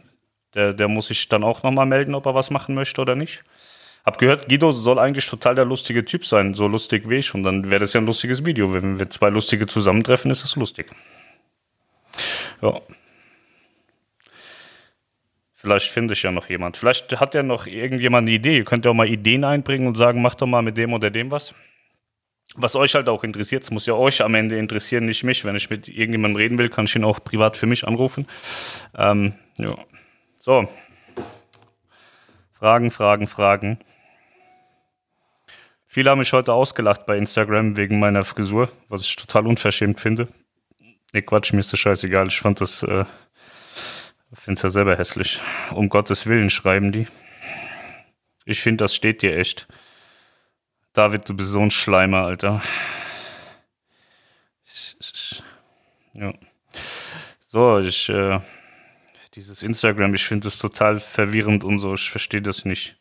Der, 0.53 0.73
der 0.73 0.87
muss 0.87 1.07
sich 1.07 1.27
dann 1.29 1.43
auch 1.43 1.63
nochmal 1.63 1.87
melden, 1.87 2.13
ob 2.13 2.25
er 2.27 2.35
was 2.35 2.51
machen 2.51 2.75
möchte 2.75 3.01
oder 3.01 3.15
nicht. 3.15 3.43
Hab 4.05 4.17
gehört, 4.17 4.47
Guido 4.47 4.71
soll 4.71 4.99
eigentlich 4.99 5.27
total 5.27 5.55
der 5.55 5.65
lustige 5.65 6.05
Typ 6.05 6.25
sein, 6.25 6.53
so 6.53 6.67
lustig 6.67 7.09
wie 7.09 7.17
ich. 7.17 7.33
Und 7.33 7.43
dann 7.43 7.69
wäre 7.69 7.79
das 7.79 7.93
ja 7.93 8.01
ein 8.01 8.05
lustiges 8.05 8.45
Video. 8.45 8.71
Wenn 8.71 8.99
wir 8.99 9.09
zwei 9.09 9.29
Lustige 9.29 9.65
zusammentreffen, 9.67 10.29
ist 10.31 10.43
das 10.43 10.55
lustig. 10.55 10.89
Ja. 12.61 12.79
Vielleicht 15.61 15.91
finde 15.91 16.13
ich 16.13 16.23
ja 16.23 16.31
noch 16.31 16.47
jemand. 16.47 16.77
Vielleicht 16.77 17.19
hat 17.19 17.33
ja 17.33 17.43
noch 17.43 17.67
irgendjemand 17.67 18.29
eine 18.29 18.33
Idee. 18.33 18.59
Ihr 18.59 18.63
könnt 18.63 18.85
ja 18.85 18.91
auch 18.91 18.95
mal 18.95 19.09
Ideen 19.09 19.43
einbringen 19.43 19.87
und 19.87 19.95
sagen, 19.95 20.21
macht 20.21 20.41
doch 20.41 20.47
mal 20.47 20.61
mit 20.61 20.77
dem 20.77 20.93
oder 20.93 21.09
dem 21.09 21.31
was. 21.31 21.53
Was 22.55 22.77
euch 22.77 22.95
halt 22.95 23.09
auch 23.09 23.25
interessiert, 23.25 23.63
es 23.63 23.69
muss 23.69 23.85
ja 23.85 23.93
euch 23.93 24.21
am 24.21 24.35
Ende 24.35 24.57
interessieren, 24.57 25.05
nicht 25.05 25.25
mich. 25.25 25.43
Wenn 25.43 25.57
ich 25.57 25.69
mit 25.69 25.89
irgendjemandem 25.89 26.37
reden 26.37 26.57
will, 26.57 26.69
kann 26.69 26.85
ich 26.85 26.95
ihn 26.95 27.03
auch 27.03 27.21
privat 27.21 27.57
für 27.57 27.65
mich 27.65 27.85
anrufen. 27.85 28.25
Ähm, 28.97 29.33
ja. 29.57 29.75
So. 30.39 30.65
Fragen, 32.53 32.89
Fragen, 32.89 33.27
Fragen. 33.27 33.79
Viele 35.87 36.09
haben 36.09 36.19
mich 36.19 36.31
heute 36.31 36.53
ausgelacht 36.53 37.05
bei 37.05 37.17
Instagram 37.17 37.75
wegen 37.75 37.99
meiner 37.99 38.23
Frisur, 38.23 38.69
was 38.87 39.01
ich 39.01 39.17
total 39.17 39.45
unverschämt 39.45 39.99
finde. 39.99 40.29
Ne, 41.11 41.21
Quatsch, 41.21 41.51
mir 41.51 41.59
ist 41.59 41.73
das 41.73 41.81
scheißegal. 41.81 42.27
Ich 42.27 42.39
fand 42.39 42.61
das. 42.61 42.81
Äh, 42.83 43.03
es 44.31 44.61
ja 44.61 44.69
selber 44.69 44.97
hässlich. 44.97 45.41
Um 45.71 45.89
Gottes 45.89 46.27
Willen 46.27 46.49
schreiben 46.49 46.91
die. 46.91 47.07
Ich 48.45 48.61
finde, 48.61 48.83
das 48.83 48.95
steht 48.95 49.21
dir 49.21 49.37
echt. 49.37 49.67
David, 50.93 51.27
du 51.29 51.35
bist 51.35 51.51
so 51.51 51.61
ein 51.61 51.71
Schleimer, 51.71 52.25
Alter. 52.25 52.61
Ja. 56.13 56.33
So, 57.47 57.79
ich, 57.79 58.09
äh, 58.09 58.39
dieses 59.33 59.63
Instagram, 59.63 60.13
ich 60.13 60.25
finde 60.25 60.47
es 60.47 60.59
total 60.59 60.99
verwirrend 60.99 61.63
und 61.63 61.79
so. 61.79 61.93
Ich 61.93 62.09
verstehe 62.09 62.41
das 62.41 62.65
nicht. 62.65 62.98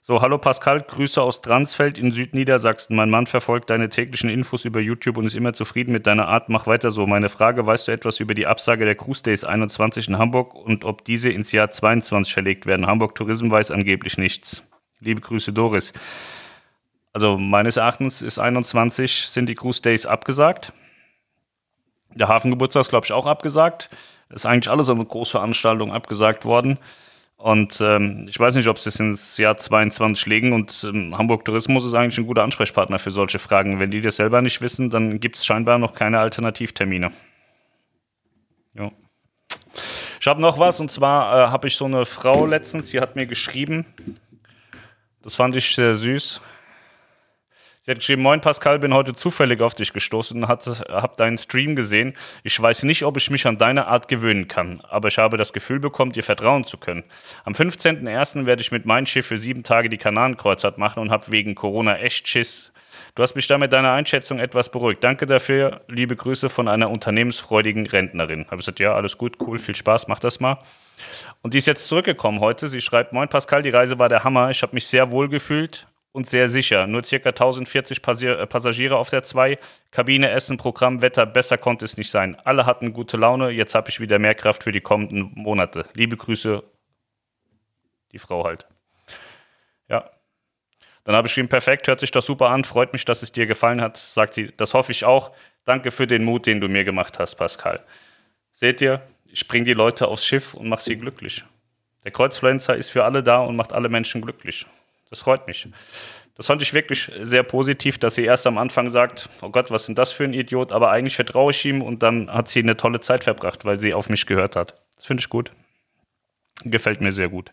So, 0.00 0.22
hallo 0.22 0.38
Pascal, 0.38 0.80
Grüße 0.82 1.20
aus 1.20 1.40
Dransfeld 1.40 1.98
in 1.98 2.12
Südniedersachsen. 2.12 2.94
Mein 2.94 3.10
Mann 3.10 3.26
verfolgt 3.26 3.68
deine 3.68 3.88
täglichen 3.88 4.30
Infos 4.30 4.64
über 4.64 4.78
YouTube 4.78 5.16
und 5.16 5.26
ist 5.26 5.34
immer 5.34 5.52
zufrieden 5.52 5.92
mit 5.92 6.06
deiner 6.06 6.28
Art. 6.28 6.48
Mach 6.48 6.68
weiter 6.68 6.92
so. 6.92 7.06
Meine 7.06 7.28
Frage, 7.28 7.66
weißt 7.66 7.88
du 7.88 7.92
etwas 7.92 8.20
über 8.20 8.34
die 8.34 8.46
Absage 8.46 8.84
der 8.84 8.94
Cruise 8.94 9.24
Days 9.24 9.42
21 9.42 10.08
in 10.08 10.18
Hamburg 10.18 10.54
und 10.54 10.84
ob 10.84 11.04
diese 11.04 11.30
ins 11.30 11.50
Jahr 11.50 11.70
22 11.70 12.32
verlegt 12.32 12.64
werden? 12.64 12.86
Hamburg 12.86 13.16
Tourism 13.16 13.50
weiß 13.50 13.72
angeblich 13.72 14.18
nichts. 14.18 14.62
Liebe 15.00 15.20
Grüße, 15.20 15.52
Doris. 15.52 15.92
Also 17.12 17.36
meines 17.36 17.76
Erachtens 17.76 18.22
ist 18.22 18.38
21 18.38 19.26
sind 19.26 19.48
die 19.48 19.56
Cruise 19.56 19.82
Days 19.82 20.06
abgesagt. 20.06 20.72
Der 22.14 22.28
Hafengeburtstag 22.28 22.82
ist, 22.82 22.90
glaube 22.90 23.04
ich, 23.04 23.12
auch 23.12 23.26
abgesagt. 23.26 23.90
Ist 24.30 24.46
eigentlich 24.46 24.70
alles 24.70 24.86
so 24.86 24.92
eine 24.92 25.04
Großveranstaltung 25.04 25.92
abgesagt 25.92 26.44
worden. 26.44 26.78
Und 27.38 27.80
ähm, 27.80 28.26
ich 28.28 28.38
weiß 28.38 28.56
nicht, 28.56 28.66
ob 28.66 28.80
sie 28.80 28.88
es 28.88 28.98
ins 28.98 29.38
Jahr 29.38 29.56
22 29.56 30.26
legen 30.26 30.52
und 30.52 30.84
ähm, 30.92 31.16
Hamburg 31.16 31.44
Tourismus 31.44 31.84
ist 31.84 31.94
eigentlich 31.94 32.18
ein 32.18 32.26
guter 32.26 32.42
Ansprechpartner 32.42 32.98
für 32.98 33.12
solche 33.12 33.38
Fragen. 33.38 33.78
Wenn 33.78 33.92
die 33.92 34.00
das 34.00 34.16
selber 34.16 34.42
nicht 34.42 34.60
wissen, 34.60 34.90
dann 34.90 35.20
gibt 35.20 35.36
es 35.36 35.46
scheinbar 35.46 35.78
noch 35.78 35.94
keine 35.94 36.18
Alternativtermine. 36.18 37.12
Ja. 38.74 38.90
Ich 40.20 40.26
habe 40.26 40.40
noch 40.40 40.58
was 40.58 40.80
und 40.80 40.90
zwar 40.90 41.32
äh, 41.32 41.50
habe 41.52 41.68
ich 41.68 41.76
so 41.76 41.84
eine 41.84 42.04
Frau 42.06 42.44
letztens, 42.44 42.90
die 42.90 43.00
hat 43.00 43.14
mir 43.14 43.26
geschrieben, 43.26 43.86
das 45.22 45.36
fand 45.36 45.54
ich 45.54 45.72
sehr 45.72 45.94
süß. 45.94 46.40
Sie 47.88 47.92
hat 47.92 48.00
geschrieben, 48.00 48.20
Moin 48.20 48.42
Pascal, 48.42 48.78
bin 48.78 48.92
heute 48.92 49.14
zufällig 49.14 49.62
auf 49.62 49.74
dich 49.74 49.94
gestoßen 49.94 50.44
und 50.44 50.46
habe 50.46 51.16
deinen 51.16 51.38
Stream 51.38 51.74
gesehen. 51.74 52.12
Ich 52.42 52.60
weiß 52.60 52.82
nicht, 52.82 53.02
ob 53.02 53.16
ich 53.16 53.30
mich 53.30 53.46
an 53.46 53.56
deine 53.56 53.86
Art 53.86 54.08
gewöhnen 54.08 54.46
kann, 54.46 54.82
aber 54.90 55.08
ich 55.08 55.16
habe 55.16 55.38
das 55.38 55.54
Gefühl 55.54 55.80
bekommen, 55.80 56.12
dir 56.12 56.22
vertrauen 56.22 56.64
zu 56.64 56.76
können. 56.76 57.02
Am 57.46 57.54
15.01. 57.54 58.44
werde 58.44 58.60
ich 58.60 58.72
mit 58.72 58.84
meinem 58.84 59.06
Schiff 59.06 59.28
für 59.28 59.38
sieben 59.38 59.62
Tage 59.62 59.88
die 59.88 59.96
Kanarenkreuzfahrt 59.96 60.76
machen 60.76 61.00
und 61.00 61.10
habe 61.10 61.32
wegen 61.32 61.54
Corona 61.54 61.96
echt 61.96 62.28
Schiss. 62.28 62.74
Du 63.14 63.22
hast 63.22 63.34
mich 63.36 63.46
da 63.46 63.56
mit 63.56 63.72
deiner 63.72 63.92
Einschätzung 63.92 64.38
etwas 64.38 64.70
beruhigt. 64.70 65.02
Danke 65.02 65.24
dafür. 65.24 65.80
Liebe 65.88 66.14
Grüße 66.14 66.50
von 66.50 66.68
einer 66.68 66.90
unternehmensfreudigen 66.90 67.86
Rentnerin. 67.86 68.44
Habe 68.48 68.58
gesagt, 68.58 68.80
ja, 68.80 68.92
alles 68.92 69.16
gut, 69.16 69.38
cool, 69.40 69.58
viel 69.58 69.74
Spaß, 69.74 70.08
mach 70.08 70.20
das 70.20 70.40
mal. 70.40 70.58
Und 71.40 71.54
die 71.54 71.58
ist 71.58 71.66
jetzt 71.66 71.88
zurückgekommen 71.88 72.40
heute. 72.40 72.68
Sie 72.68 72.82
schreibt, 72.82 73.14
Moin 73.14 73.30
Pascal, 73.30 73.62
die 73.62 73.70
Reise 73.70 73.98
war 73.98 74.10
der 74.10 74.24
Hammer. 74.24 74.50
Ich 74.50 74.60
habe 74.60 74.74
mich 74.74 74.86
sehr 74.86 75.10
wohl 75.10 75.30
gefühlt 75.30 75.86
und 76.18 76.28
sehr 76.28 76.48
sicher. 76.48 76.88
Nur 76.88 77.02
ca. 77.02 77.16
1040 77.16 77.98
äh, 77.98 78.46
Passagiere 78.46 78.96
auf 78.96 79.08
der 79.08 79.22
2. 79.22 79.56
Kabine, 79.92 80.30
Essen, 80.30 80.56
Programm, 80.56 81.00
Wetter, 81.00 81.26
besser 81.26 81.56
konnte 81.58 81.84
es 81.84 81.96
nicht 81.96 82.10
sein. 82.10 82.36
Alle 82.44 82.66
hatten 82.66 82.92
gute 82.92 83.16
Laune. 83.16 83.50
Jetzt 83.50 83.76
habe 83.76 83.88
ich 83.88 84.00
wieder 84.00 84.18
mehr 84.18 84.34
Kraft 84.34 84.64
für 84.64 84.72
die 84.72 84.80
kommenden 84.80 85.30
Monate. 85.36 85.86
Liebe 85.94 86.16
Grüße, 86.16 86.64
die 88.10 88.18
Frau 88.18 88.44
halt. 88.44 88.66
Ja. 89.88 90.10
Dann 91.04 91.14
habe 91.14 91.28
ich 91.28 91.30
geschrieben, 91.30 91.48
perfekt, 91.48 91.86
hört 91.86 92.00
sich 92.00 92.10
doch 92.10 92.22
super 92.22 92.50
an, 92.50 92.64
freut 92.64 92.92
mich, 92.92 93.04
dass 93.04 93.22
es 93.22 93.30
dir 93.30 93.46
gefallen 93.46 93.80
hat, 93.80 93.96
sagt 93.96 94.34
sie, 94.34 94.52
das 94.56 94.74
hoffe 94.74 94.90
ich 94.90 95.04
auch. 95.04 95.30
Danke 95.64 95.92
für 95.92 96.08
den 96.08 96.24
Mut, 96.24 96.46
den 96.46 96.60
du 96.60 96.68
mir 96.68 96.82
gemacht 96.82 97.20
hast, 97.20 97.36
Pascal. 97.36 97.84
Seht 98.50 98.82
ihr, 98.82 99.00
ich 99.30 99.46
bringe 99.46 99.66
die 99.66 99.72
Leute 99.72 100.08
aufs 100.08 100.26
Schiff 100.26 100.52
und 100.52 100.68
mache 100.68 100.82
sie 100.82 100.96
glücklich. 100.96 101.44
Der 102.02 102.10
Kreuzfluencer 102.10 102.74
ist 102.74 102.90
für 102.90 103.04
alle 103.04 103.22
da 103.22 103.38
und 103.38 103.54
macht 103.54 103.72
alle 103.72 103.88
Menschen 103.88 104.20
glücklich. 104.20 104.66
Das 105.10 105.20
freut 105.22 105.46
mich. 105.46 105.68
Das 106.36 106.46
fand 106.46 106.62
ich 106.62 106.72
wirklich 106.72 107.10
sehr 107.20 107.42
positiv, 107.42 107.98
dass 107.98 108.14
sie 108.14 108.24
erst 108.24 108.46
am 108.46 108.58
Anfang 108.58 108.90
sagt, 108.90 109.28
oh 109.42 109.50
Gott, 109.50 109.70
was 109.70 109.86
denn 109.86 109.96
das 109.96 110.12
für 110.12 110.24
ein 110.24 110.32
Idiot, 110.32 110.70
aber 110.70 110.90
eigentlich 110.90 111.16
vertraue 111.16 111.50
ich 111.50 111.64
ihm 111.64 111.82
und 111.82 112.02
dann 112.02 112.30
hat 112.32 112.48
sie 112.48 112.60
eine 112.60 112.76
tolle 112.76 113.00
Zeit 113.00 113.24
verbracht, 113.24 113.64
weil 113.64 113.80
sie 113.80 113.92
auf 113.92 114.08
mich 114.08 114.24
gehört 114.26 114.54
hat. 114.54 114.80
Das 114.94 115.04
finde 115.04 115.20
ich 115.20 115.28
gut. 115.28 115.50
Gefällt 116.62 117.00
mir 117.00 117.12
sehr 117.12 117.28
gut. 117.28 117.50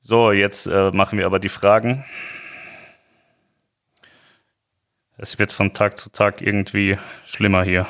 So, 0.00 0.32
jetzt 0.32 0.66
äh, 0.66 0.90
machen 0.92 1.18
wir 1.18 1.26
aber 1.26 1.38
die 1.38 1.48
Fragen. 1.48 2.04
Es 5.18 5.38
wird 5.38 5.52
von 5.52 5.72
Tag 5.72 5.98
zu 5.98 6.10
Tag 6.10 6.42
irgendwie 6.42 6.98
schlimmer 7.24 7.64
hier. 7.64 7.86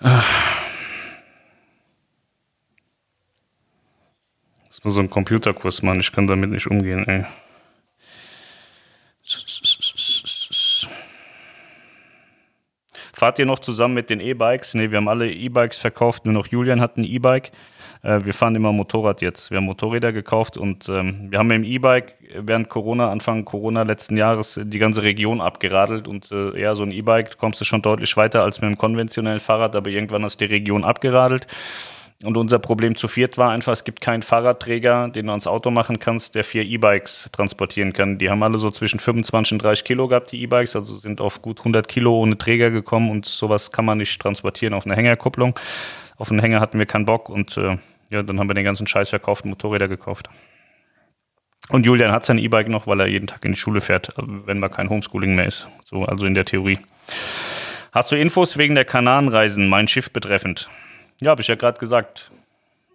Ah. 0.00 0.22
Das 4.78 4.84
muss 4.84 4.94
so 4.94 5.00
ein 5.00 5.10
Computerkurs 5.10 5.82
machen, 5.82 5.98
ich 5.98 6.12
kann 6.12 6.28
damit 6.28 6.50
nicht 6.50 6.68
umgehen, 6.68 7.04
ey. 7.08 7.24
Fahrt 13.12 13.40
ihr 13.40 13.46
noch 13.46 13.58
zusammen 13.58 13.94
mit 13.94 14.08
den 14.08 14.20
E-Bikes? 14.20 14.74
Ne, 14.74 14.92
wir 14.92 14.98
haben 14.98 15.08
alle 15.08 15.32
E-Bikes 15.32 15.78
verkauft, 15.78 16.26
nur 16.26 16.34
noch 16.34 16.46
Julian 16.46 16.80
hat 16.80 16.96
ein 16.96 17.02
E-Bike. 17.02 17.50
Äh, 18.04 18.20
wir 18.24 18.32
fahren 18.32 18.54
immer 18.54 18.70
Motorrad 18.70 19.20
jetzt. 19.20 19.50
Wir 19.50 19.56
haben 19.56 19.64
Motorräder 19.64 20.12
gekauft 20.12 20.56
und 20.56 20.88
ähm, 20.88 21.26
wir 21.28 21.40
haben 21.40 21.48
dem 21.48 21.64
E-Bike 21.64 22.14
während 22.36 22.68
Corona, 22.68 23.10
Anfang 23.10 23.44
Corona 23.44 23.82
letzten 23.82 24.16
Jahres, 24.16 24.60
die 24.62 24.78
ganze 24.78 25.02
Region 25.02 25.40
abgeradelt 25.40 26.06
und 26.06 26.30
äh, 26.30 26.56
ja, 26.60 26.76
so 26.76 26.84
ein 26.84 26.92
E-Bike 26.92 27.36
kommst 27.36 27.60
du 27.60 27.64
schon 27.64 27.82
deutlich 27.82 28.16
weiter 28.16 28.44
als 28.44 28.60
mit 28.60 28.66
einem 28.66 28.78
konventionellen 28.78 29.40
Fahrrad, 29.40 29.74
aber 29.74 29.90
irgendwann 29.90 30.22
hast 30.22 30.40
du 30.40 30.46
die 30.46 30.54
Region 30.54 30.84
abgeradelt. 30.84 31.48
Und 32.24 32.36
unser 32.36 32.58
Problem 32.58 32.96
zu 32.96 33.06
viert 33.06 33.38
war 33.38 33.52
einfach, 33.52 33.72
es 33.72 33.84
gibt 33.84 34.00
keinen 34.00 34.22
Fahrradträger, 34.22 35.08
den 35.08 35.26
du 35.26 35.30
ans 35.30 35.46
Auto 35.46 35.70
machen 35.70 36.00
kannst, 36.00 36.34
der 36.34 36.42
vier 36.42 36.64
E-Bikes 36.64 37.30
transportieren 37.32 37.92
kann. 37.92 38.18
Die 38.18 38.28
haben 38.28 38.42
alle 38.42 38.58
so 38.58 38.72
zwischen 38.72 38.98
25 38.98 39.52
und 39.52 39.62
30 39.62 39.84
Kilo 39.84 40.08
gehabt, 40.08 40.32
die 40.32 40.42
E-Bikes, 40.42 40.74
also 40.74 40.96
sind 40.96 41.20
auf 41.20 41.42
gut 41.42 41.60
100 41.60 41.86
Kilo 41.86 42.18
ohne 42.18 42.36
Träger 42.36 42.72
gekommen 42.72 43.08
und 43.10 43.26
sowas 43.26 43.70
kann 43.70 43.84
man 43.84 43.98
nicht 43.98 44.20
transportieren 44.20 44.74
auf 44.74 44.84
eine 44.84 44.96
Hängerkupplung. 44.96 45.54
Auf 46.16 46.32
einen 46.32 46.40
Hänger 46.40 46.58
hatten 46.58 46.80
wir 46.80 46.86
keinen 46.86 47.04
Bock 47.04 47.28
und 47.28 47.56
äh, 47.56 47.76
ja, 48.10 48.24
dann 48.24 48.40
haben 48.40 48.48
wir 48.48 48.54
den 48.54 48.64
ganzen 48.64 48.88
Scheiß 48.88 49.10
verkauft 49.10 49.44
Motorräder 49.44 49.86
gekauft. 49.86 50.28
Und 51.68 51.86
Julian 51.86 52.10
hat 52.10 52.24
sein 52.24 52.38
E-Bike 52.38 52.68
noch, 52.68 52.88
weil 52.88 52.98
er 52.98 53.06
jeden 53.06 53.28
Tag 53.28 53.44
in 53.44 53.52
die 53.52 53.58
Schule 53.58 53.80
fährt, 53.80 54.12
wenn 54.16 54.58
mal 54.58 54.70
kein 54.70 54.88
Homeschooling 54.88 55.36
mehr 55.36 55.46
ist. 55.46 55.68
So, 55.84 56.04
also 56.04 56.26
in 56.26 56.34
der 56.34 56.46
Theorie. 56.46 56.80
Hast 57.92 58.10
du 58.10 58.16
Infos 58.16 58.58
wegen 58.58 58.74
der 58.74 58.84
Kanarenreisen, 58.84 59.68
mein 59.68 59.86
Schiff 59.86 60.10
betreffend? 60.10 60.68
Ja, 61.20 61.30
habe 61.30 61.42
ich 61.42 61.48
ja 61.48 61.56
gerade 61.56 61.78
gesagt. 61.78 62.30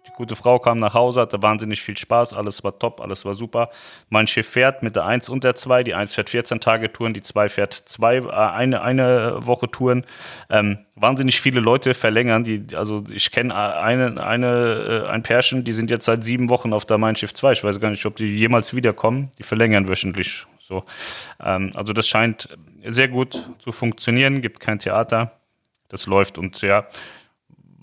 Die 0.06 0.12
gute 0.16 0.36
Frau 0.36 0.58
kam 0.58 0.76
nach 0.78 0.94
Hause, 0.94 1.22
hatte 1.22 1.42
wahnsinnig 1.42 1.82
viel 1.82 1.96
Spaß, 1.96 2.34
alles 2.34 2.62
war 2.62 2.78
top, 2.78 3.00
alles 3.00 3.24
war 3.24 3.34
super. 3.34 3.70
Mein 4.10 4.26
Schiff 4.26 4.48
fährt 4.48 4.82
mit 4.82 4.96
der 4.96 5.06
1 5.06 5.28
und 5.28 5.44
der 5.44 5.56
2. 5.56 5.82
Die 5.82 5.94
1 5.94 6.14
fährt 6.14 6.30
14 6.30 6.60
Tage 6.60 6.92
Touren, 6.92 7.14
die 7.14 7.22
2 7.22 7.48
fährt 7.48 7.74
zwei, 7.74 8.18
äh, 8.18 8.30
eine, 8.30 8.82
eine 8.82 9.46
Woche 9.46 9.70
Touren. 9.70 10.06
Ähm, 10.50 10.78
wahnsinnig 10.94 11.40
viele 11.40 11.60
Leute 11.60 11.94
verlängern. 11.94 12.44
Die, 12.44 12.66
also 12.74 13.04
ich 13.10 13.30
kenne 13.30 13.54
eine, 13.54 14.22
eine, 14.24 15.04
äh, 15.06 15.08
ein 15.08 15.22
Pärchen, 15.22 15.64
die 15.64 15.72
sind 15.72 15.90
jetzt 15.90 16.04
seit 16.04 16.22
sieben 16.22 16.48
Wochen 16.48 16.72
auf 16.72 16.86
der 16.86 16.98
Mein 16.98 17.16
Schiff 17.16 17.34
2. 17.34 17.52
Ich 17.52 17.64
weiß 17.64 17.80
gar 17.80 17.90
nicht, 17.90 18.06
ob 18.06 18.16
die 18.16 18.26
jemals 18.26 18.74
wiederkommen. 18.74 19.32
Die 19.38 19.42
verlängern 19.42 19.88
wöchentlich. 19.88 20.46
So. 20.60 20.84
Ähm, 21.42 21.72
also 21.74 21.92
das 21.92 22.06
scheint 22.06 22.48
sehr 22.84 23.08
gut 23.08 23.50
zu 23.58 23.72
funktionieren, 23.72 24.42
gibt 24.42 24.60
kein 24.60 24.78
Theater. 24.78 25.32
Das 25.88 26.06
läuft 26.06 26.38
und 26.38 26.60
ja, 26.62 26.86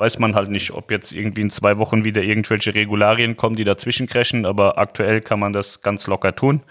weiß 0.01 0.17
man 0.17 0.33
halt 0.33 0.49
nicht, 0.49 0.71
ob 0.71 0.89
jetzt 0.89 1.13
irgendwie 1.13 1.41
in 1.41 1.51
zwei 1.51 1.77
Wochen 1.77 2.03
wieder 2.03 2.23
irgendwelche 2.23 2.73
Regularien 2.73 3.37
kommen, 3.37 3.55
die 3.55 3.63
dazwischen 3.63 4.07
crashen, 4.07 4.47
aber 4.47 4.79
aktuell 4.79 5.21
kann 5.21 5.39
man 5.39 5.53
das 5.53 5.81
ganz 5.81 6.07
locker 6.07 6.35
tun. 6.35 6.63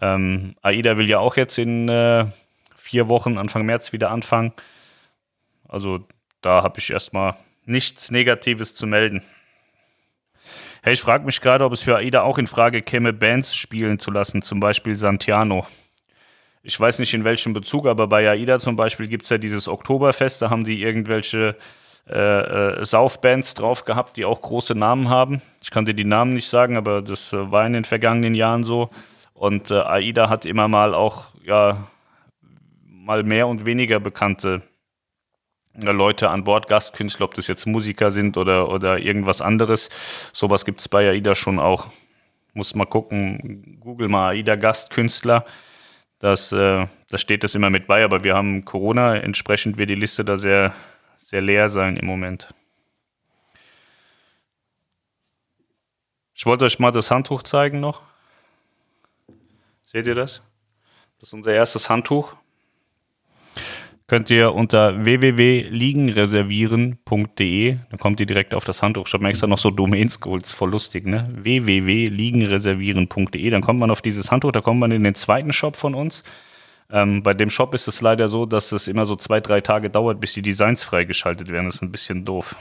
Ähm, 0.00 0.56
AIDA 0.62 0.98
will 0.98 1.08
ja 1.08 1.20
auch 1.20 1.36
jetzt 1.36 1.58
in 1.58 1.88
äh, 1.88 2.26
vier 2.76 3.08
Wochen, 3.08 3.38
Anfang 3.38 3.64
März 3.66 3.92
wieder 3.92 4.10
anfangen. 4.10 4.52
Also 5.68 6.08
da 6.40 6.64
habe 6.64 6.80
ich 6.80 6.90
erstmal 6.90 7.36
nichts 7.66 8.10
Negatives 8.10 8.74
zu 8.74 8.88
melden. 8.88 9.22
Hey, 10.82 10.94
ich 10.94 11.00
frage 11.00 11.24
mich 11.24 11.40
gerade, 11.40 11.64
ob 11.64 11.72
es 11.72 11.82
für 11.82 11.94
AIDA 11.94 12.22
auch 12.22 12.36
in 12.36 12.48
Frage 12.48 12.82
käme, 12.82 13.12
Bands 13.12 13.54
spielen 13.54 14.00
zu 14.00 14.10
lassen, 14.10 14.42
zum 14.42 14.58
Beispiel 14.58 14.96
Santiano. 14.96 15.68
Ich 16.64 16.80
weiß 16.80 16.98
nicht 16.98 17.14
in 17.14 17.22
welchem 17.22 17.52
Bezug, 17.52 17.86
aber 17.86 18.08
bei 18.08 18.28
AIDA 18.28 18.58
zum 18.58 18.74
Beispiel 18.74 19.06
gibt 19.06 19.22
es 19.22 19.30
ja 19.30 19.38
dieses 19.38 19.68
Oktoberfest, 19.68 20.42
da 20.42 20.50
haben 20.50 20.64
die 20.64 20.82
irgendwelche 20.82 21.54
äh, 22.08 22.78
äh, 22.80 22.84
Saufbands 22.84 23.54
drauf 23.54 23.84
gehabt, 23.84 24.16
die 24.16 24.24
auch 24.24 24.40
große 24.40 24.76
Namen 24.76 25.08
haben. 25.08 25.42
Ich 25.60 25.70
kann 25.70 25.86
dir 25.86 25.94
die 25.94 26.04
Namen 26.04 26.34
nicht 26.34 26.48
sagen, 26.48 26.76
aber 26.76 27.02
das 27.02 27.32
äh, 27.32 27.50
war 27.50 27.66
in 27.66 27.72
den 27.72 27.84
vergangenen 27.84 28.34
Jahren 28.34 28.62
so. 28.62 28.90
Und 29.34 29.72
äh, 29.72 29.80
AIDA 29.80 30.28
hat 30.28 30.44
immer 30.46 30.68
mal 30.68 30.94
auch, 30.94 31.26
ja, 31.44 31.88
mal 32.84 33.24
mehr 33.24 33.48
und 33.48 33.66
weniger 33.66 33.98
bekannte 33.98 34.62
äh, 35.74 35.90
Leute 35.90 36.30
an 36.30 36.44
Bord, 36.44 36.68
Gastkünstler, 36.68 37.24
ob 37.24 37.34
das 37.34 37.48
jetzt 37.48 37.66
Musiker 37.66 38.12
sind 38.12 38.36
oder, 38.36 38.70
oder 38.70 38.98
irgendwas 38.98 39.40
anderes. 39.40 40.30
Sowas 40.32 40.64
gibt 40.64 40.78
es 40.78 40.88
bei 40.88 41.08
AIDA 41.10 41.34
schon 41.34 41.58
auch. 41.58 41.88
Muss 42.54 42.76
mal 42.76 42.86
gucken, 42.86 43.78
google 43.80 44.08
mal 44.08 44.28
AIDA 44.28 44.54
Gastkünstler. 44.54 45.44
Das, 46.18 46.52
äh, 46.52 46.86
da 47.10 47.18
steht 47.18 47.44
das 47.44 47.54
immer 47.54 47.68
mit 47.68 47.86
bei, 47.86 48.04
aber 48.04 48.24
wir 48.24 48.34
haben 48.34 48.64
Corona, 48.64 49.16
entsprechend 49.16 49.76
wird 49.76 49.90
die 49.90 49.96
Liste 49.96 50.24
da 50.24 50.36
sehr, 50.36 50.72
sehr 51.16 51.40
leer 51.40 51.68
sein 51.68 51.96
im 51.96 52.06
Moment. 52.06 52.54
Ich 56.34 56.46
wollte 56.46 56.66
euch 56.66 56.78
mal 56.78 56.92
das 56.92 57.10
Handtuch 57.10 57.42
zeigen 57.42 57.80
noch. 57.80 58.02
Seht 59.86 60.06
ihr 60.06 60.14
das? 60.14 60.42
Das 61.18 61.30
ist 61.30 61.32
unser 61.32 61.54
erstes 61.54 61.88
Handtuch. 61.88 62.36
Könnt 64.08 64.30
ihr 64.30 64.54
unter 64.54 65.04
www.liegenreservieren.de, 65.04 67.76
dann 67.90 67.98
kommt 67.98 68.20
ihr 68.20 68.26
direkt 68.26 68.54
auf 68.54 68.64
das 68.64 68.80
Handtuch. 68.80 69.08
Ich 69.08 69.14
habe 69.14 69.24
mir 69.24 69.30
extra 69.30 69.48
noch 69.48 69.58
so 69.58 69.70
Domains 69.70 70.20
geholt, 70.20 70.44
ist 70.44 70.52
voll 70.52 70.70
lustig, 70.70 71.06
ne? 71.06 71.28
www.liegenreservieren.de, 71.32 73.50
dann 73.50 73.62
kommt 73.62 73.80
man 73.80 73.90
auf 73.90 74.02
dieses 74.02 74.30
Handtuch, 74.30 74.52
da 74.52 74.60
kommt 74.60 74.78
man 74.78 74.92
in 74.92 75.02
den 75.02 75.16
zweiten 75.16 75.52
Shop 75.52 75.74
von 75.74 75.96
uns. 75.96 76.22
Ähm, 76.90 77.22
bei 77.22 77.34
dem 77.34 77.50
Shop 77.50 77.74
ist 77.74 77.88
es 77.88 78.00
leider 78.00 78.28
so, 78.28 78.46
dass 78.46 78.72
es 78.72 78.88
immer 78.88 79.04
so 79.06 79.16
zwei, 79.16 79.40
drei 79.40 79.60
Tage 79.60 79.90
dauert, 79.90 80.20
bis 80.20 80.34
die 80.34 80.42
Designs 80.42 80.84
freigeschaltet 80.84 81.48
werden. 81.48 81.66
Das 81.66 81.76
ist 81.76 81.82
ein 81.82 81.92
bisschen 81.92 82.24
doof. 82.24 82.56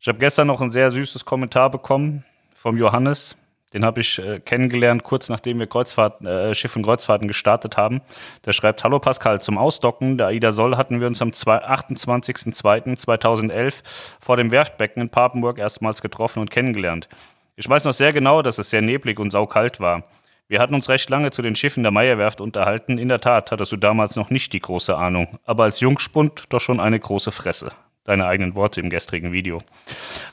Ich 0.00 0.08
habe 0.08 0.18
gestern 0.18 0.48
noch 0.48 0.60
ein 0.60 0.72
sehr 0.72 0.90
süßes 0.90 1.24
Kommentar 1.24 1.70
bekommen 1.70 2.24
vom 2.54 2.76
Johannes. 2.76 3.36
Den 3.72 3.84
habe 3.84 4.00
ich 4.00 4.18
äh, 4.18 4.40
kennengelernt, 4.40 5.02
kurz 5.02 5.28
nachdem 5.28 5.58
wir 5.58 5.66
Kreuzfahrt, 5.66 6.24
äh, 6.24 6.54
Schiff 6.54 6.76
und 6.76 6.82
Kreuzfahrten 6.82 7.26
gestartet 7.28 7.76
haben. 7.76 8.00
Der 8.44 8.52
schreibt: 8.52 8.84
Hallo 8.84 9.00
Pascal, 9.00 9.40
zum 9.40 9.58
Ausdocken 9.58 10.16
der 10.16 10.28
Aida 10.28 10.52
Soll 10.52 10.76
hatten 10.76 11.00
wir 11.00 11.08
uns 11.08 11.20
am 11.20 11.30
28.02.2011 11.30 13.82
vor 14.20 14.36
dem 14.36 14.52
Werftbecken 14.52 15.02
in 15.02 15.08
Papenburg 15.08 15.58
erstmals 15.58 16.00
getroffen 16.00 16.38
und 16.40 16.50
kennengelernt. 16.50 17.08
Ich 17.56 17.68
weiß 17.68 17.84
noch 17.84 17.92
sehr 17.92 18.12
genau, 18.12 18.42
dass 18.42 18.58
es 18.58 18.70
sehr 18.70 18.82
neblig 18.82 19.18
und 19.18 19.32
saukalt 19.32 19.80
war. 19.80 20.04
Wir 20.48 20.60
hatten 20.60 20.74
uns 20.74 20.88
recht 20.88 21.10
lange 21.10 21.32
zu 21.32 21.42
den 21.42 21.56
Schiffen 21.56 21.82
der 21.82 21.90
Meierwerft 21.90 22.40
unterhalten. 22.40 22.98
In 22.98 23.08
der 23.08 23.20
Tat 23.20 23.50
hattest 23.50 23.72
du 23.72 23.76
damals 23.76 24.14
noch 24.14 24.30
nicht 24.30 24.52
die 24.52 24.60
große 24.60 24.96
Ahnung, 24.96 25.38
aber 25.44 25.64
als 25.64 25.80
Jungspund 25.80 26.44
doch 26.50 26.60
schon 26.60 26.78
eine 26.78 27.00
große 27.00 27.32
Fresse. 27.32 27.72
Deine 28.04 28.26
eigenen 28.26 28.54
Worte 28.54 28.80
im 28.80 28.88
gestrigen 28.88 29.32
Video. 29.32 29.60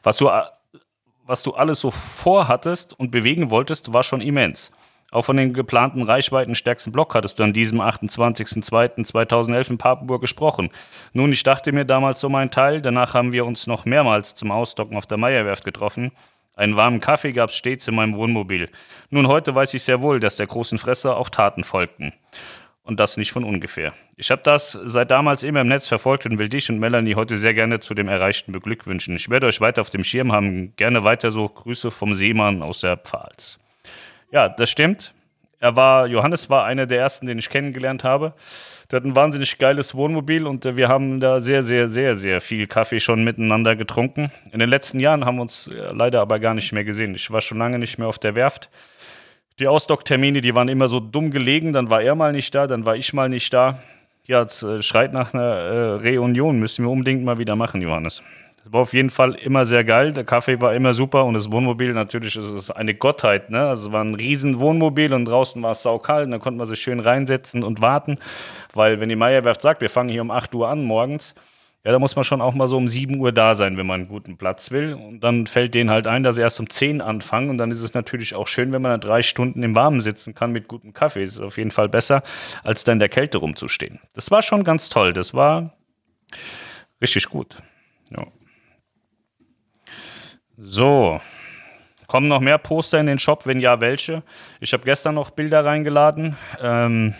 Was 0.04 0.18
du, 0.18 0.30
was 1.26 1.42
du 1.42 1.54
alles 1.56 1.80
so 1.80 1.90
vorhattest 1.90 2.98
und 3.00 3.10
bewegen 3.10 3.50
wolltest, 3.50 3.92
war 3.92 4.04
schon 4.04 4.22
immens. 4.22 4.72
Auch 5.10 5.26
von 5.26 5.38
den 5.38 5.54
geplanten 5.54 6.04
reichweitenstärksten 6.04 6.92
Block 6.92 7.14
hattest 7.16 7.40
du 7.40 7.44
an 7.44 7.54
diesem 7.54 7.82
28.02.2011 7.82 9.70
in 9.72 9.78
Papenburg 9.78 10.22
gesprochen. 10.22 10.70
Nun, 11.14 11.32
ich 11.32 11.44
dachte 11.44 11.72
mir 11.72 11.86
damals 11.86 12.20
so 12.20 12.30
mein 12.30 12.50
Teil, 12.52 12.82
danach 12.82 13.14
haben 13.14 13.32
wir 13.32 13.46
uns 13.46 13.68
noch 13.68 13.86
mehrmals 13.86 14.34
zum 14.34 14.52
Ausdocken 14.52 14.98
auf 14.98 15.06
der 15.06 15.18
Meierwerft 15.18 15.66
getroffen. 15.66 16.12
Einen 16.56 16.76
warmen 16.76 17.00
Kaffee 17.00 17.32
gab 17.32 17.50
es 17.50 17.56
stets 17.56 17.88
in 17.88 17.96
meinem 17.96 18.16
Wohnmobil. 18.16 18.70
Nun, 19.10 19.28
heute 19.28 19.56
weiß 19.56 19.74
ich 19.74 19.84
sehr 19.84 20.02
wohl, 20.02 20.20
dass 20.20 20.36
der 20.36 20.48
großen 20.48 20.78
Fresse 20.78 21.16
auch 21.16 21.30
Taten 21.30 21.64
folgten. 21.64 22.14
Und 22.84 23.00
das 23.00 23.16
nicht 23.18 23.32
von 23.32 23.46
ungefähr. 23.46 23.94
Ich 24.18 24.30
habe 24.30 24.42
das 24.44 24.78
seit 24.84 25.10
damals 25.10 25.42
immer 25.44 25.62
im 25.62 25.68
Netz 25.68 25.88
verfolgt 25.88 26.26
und 26.26 26.38
will 26.38 26.50
dich 26.50 26.70
und 26.70 26.80
Melanie 26.80 27.16
heute 27.16 27.38
sehr 27.38 27.54
gerne 27.54 27.80
zu 27.80 27.94
dem 27.94 28.10
Erreichten 28.10 28.52
beglückwünschen. 28.52 29.16
Ich 29.16 29.30
werde 29.30 29.48
euch 29.48 29.62
weiter 29.62 29.82
auf 29.82 29.90
dem 29.90 30.04
Schirm 30.04 30.34
haben. 30.34 30.76
Gerne 30.76 31.04
weiter 31.04 31.32
so. 31.32 31.48
Grüße 31.48 31.92
vom 31.92 32.14
Seemann 32.14 32.62
aus 32.62 32.82
der 32.82 32.98
Pfalz. 32.98 33.58
Ja, 34.32 34.50
das 34.50 34.70
stimmt. 34.70 35.13
Er 35.64 35.78
war, 35.78 36.08
Johannes 36.08 36.50
war 36.50 36.66
einer 36.66 36.86
der 36.86 37.00
ersten, 37.00 37.26
den 37.26 37.40
ich 37.40 37.50
kennengelernt 37.50 38.04
habe. 38.04 38.34
Der 38.92 38.98
hat 38.98 39.06
ein 39.06 39.16
wahnsinnig 39.16 39.58
geiles 39.58 39.96
Wohnmobil 39.96 40.46
und 40.46 40.66
wir 40.66 40.90
haben 40.90 41.22
da 41.22 41.40
sehr, 41.40 41.64
sehr, 41.64 41.88
sehr, 41.88 42.18
sehr 42.18 42.42
viel 42.42 42.68
Kaffee 42.68 43.00
schon 43.00 43.24
miteinander 43.24 43.78
getrunken. 43.78 44.30
In 44.52 44.60
den 44.60 44.68
letzten 44.68 45.00
Jahren 45.00 45.24
haben 45.24 45.38
wir 45.38 45.44
uns 45.44 45.72
leider 45.72 46.20
aber 46.20 46.40
gar 46.40 46.54
nicht 46.54 46.74
mehr 46.74 46.84
gesehen. 46.84 47.16
Ich 47.16 47.32
war 47.32 47.40
schon 47.40 47.60
lange 47.60 47.80
nicht 47.80 47.98
mehr 47.98 48.10
auf 48.10 48.20
der 48.20 48.36
Werft. 48.36 48.70
Die 49.58 49.70
Ausdocktermine, 49.70 50.42
die 50.42 50.54
waren 50.54 50.68
immer 50.68 50.90
so 50.90 51.00
dumm 51.00 51.32
gelegen. 51.32 51.72
Dann 51.72 51.90
war 51.90 52.02
er 52.02 52.16
mal 52.16 52.34
nicht 52.34 52.54
da, 52.54 52.68
dann 52.68 52.86
war 52.86 52.98
ich 52.98 53.14
mal 53.14 53.30
nicht 53.30 53.54
da. 53.54 53.80
Ja, 54.26 54.42
es 54.42 54.64
äh, 54.64 54.82
schreit 54.82 55.14
nach 55.14 55.34
einer 55.34 55.44
äh, 55.44 56.10
Reunion. 56.10 56.60
Müssen 56.60 56.84
wir 56.84 56.92
unbedingt 56.92 57.24
mal 57.24 57.38
wieder 57.38 57.56
machen, 57.56 57.82
Johannes. 57.82 58.22
Es 58.66 58.72
war 58.72 58.82
auf 58.82 58.94
jeden 58.94 59.10
Fall 59.10 59.36
immer 59.36 59.66
sehr 59.66 59.84
geil. 59.84 60.14
Der 60.14 60.24
Kaffee 60.24 60.62
war 60.62 60.74
immer 60.74 60.94
super 60.94 61.26
und 61.26 61.34
das 61.34 61.52
Wohnmobil 61.52 61.92
natürlich 61.94 62.38
ist 62.38 62.46
es 62.46 62.72
eine 62.72 62.94
Gottheit. 62.94 63.50
Ne? 63.50 63.60
Also 63.60 63.88
es 63.88 63.92
war 63.92 64.02
ein 64.02 64.16
riesen 64.16 64.60
Wohnmobil 64.60 65.12
und 65.12 65.26
draußen 65.26 65.62
war 65.62 65.72
es 65.72 65.84
saukalt. 65.84 66.26
Und 66.26 66.32
da 66.32 66.38
konnte 66.40 66.58
man 66.58 66.68
sich 66.68 66.80
schön 66.80 67.02
reinsetzen 67.02 67.62
und 67.64 67.82
warten, 67.82 68.20
weil 68.74 69.02
wenn 69.02 69.10
die 69.10 69.18
Meierwerft 69.18 69.62
sagt, 69.62 69.82
wir 69.82 69.90
fangen 69.90 70.10
hier 70.10 70.22
um 70.22 70.32
8 70.32 70.56
Uhr 70.56 70.70
an 70.70 70.86
morgens, 70.86 71.36
ja, 71.84 71.92
da 71.92 72.00
muss 72.00 72.16
man 72.16 72.24
schon 72.24 72.40
auch 72.40 72.54
mal 72.54 72.70
so 72.70 72.78
um 72.78 72.88
7 72.88 73.20
Uhr 73.20 73.34
da 73.34 73.54
sein, 73.56 73.76
wenn 73.76 73.86
man 73.86 74.02
einen 74.02 74.10
guten 74.10 74.38
Platz 74.38 74.72
will. 74.72 74.94
Und 74.94 75.20
dann 75.20 75.46
fällt 75.46 75.76
denen 75.76 75.90
halt 75.90 76.08
ein, 76.08 76.24
dass 76.24 76.36
sie 76.36 76.42
erst 76.42 76.62
um 76.62 76.70
10 76.70 77.02
anfangen. 77.02 77.50
Und 77.50 77.58
dann 77.58 77.70
ist 77.70 77.82
es 77.82 77.94
natürlich 77.94 78.34
auch 78.34 78.48
schön, 78.48 78.72
wenn 78.72 78.82
man 78.82 78.92
dann 78.92 79.02
drei 79.02 79.22
Stunden 79.22 79.62
im 79.62 79.76
Warmen 79.76 80.00
sitzen 80.00 80.34
kann 80.34 80.54
mit 80.54 80.70
gutem 80.70 80.94
Kaffee. 80.94 81.26
Das 81.26 81.34
ist 81.34 81.42
auf 81.42 81.58
jeden 81.58 81.72
Fall 81.72 81.90
besser, 81.90 82.24
als 82.64 82.86
da 82.86 82.94
in 82.94 83.00
der 83.00 83.10
Kälte 83.10 83.40
rumzustehen. 83.40 84.00
Das 84.14 84.32
war 84.32 84.42
schon 84.42 84.64
ganz 84.64 84.88
toll. 84.88 85.12
Das 85.12 85.34
war 85.34 85.74
richtig 87.02 87.28
gut. 87.28 87.58
Ja. 88.16 88.24
So. 90.58 91.20
Kommen 92.08 92.28
noch 92.28 92.42
mehr 92.42 92.58
Poster 92.58 93.00
in 93.00 93.08
den 93.08 93.18
Shop? 93.18 93.46
Wenn 93.46 93.60
ja, 93.60 93.82
welche? 93.82 94.24
Ich 94.60 94.74
habe 94.74 94.84
gestern 94.84 95.16
noch 95.16 95.32
Bilder 95.32 95.66
reingeladen. 95.66 96.38
Ähm, 96.62 97.16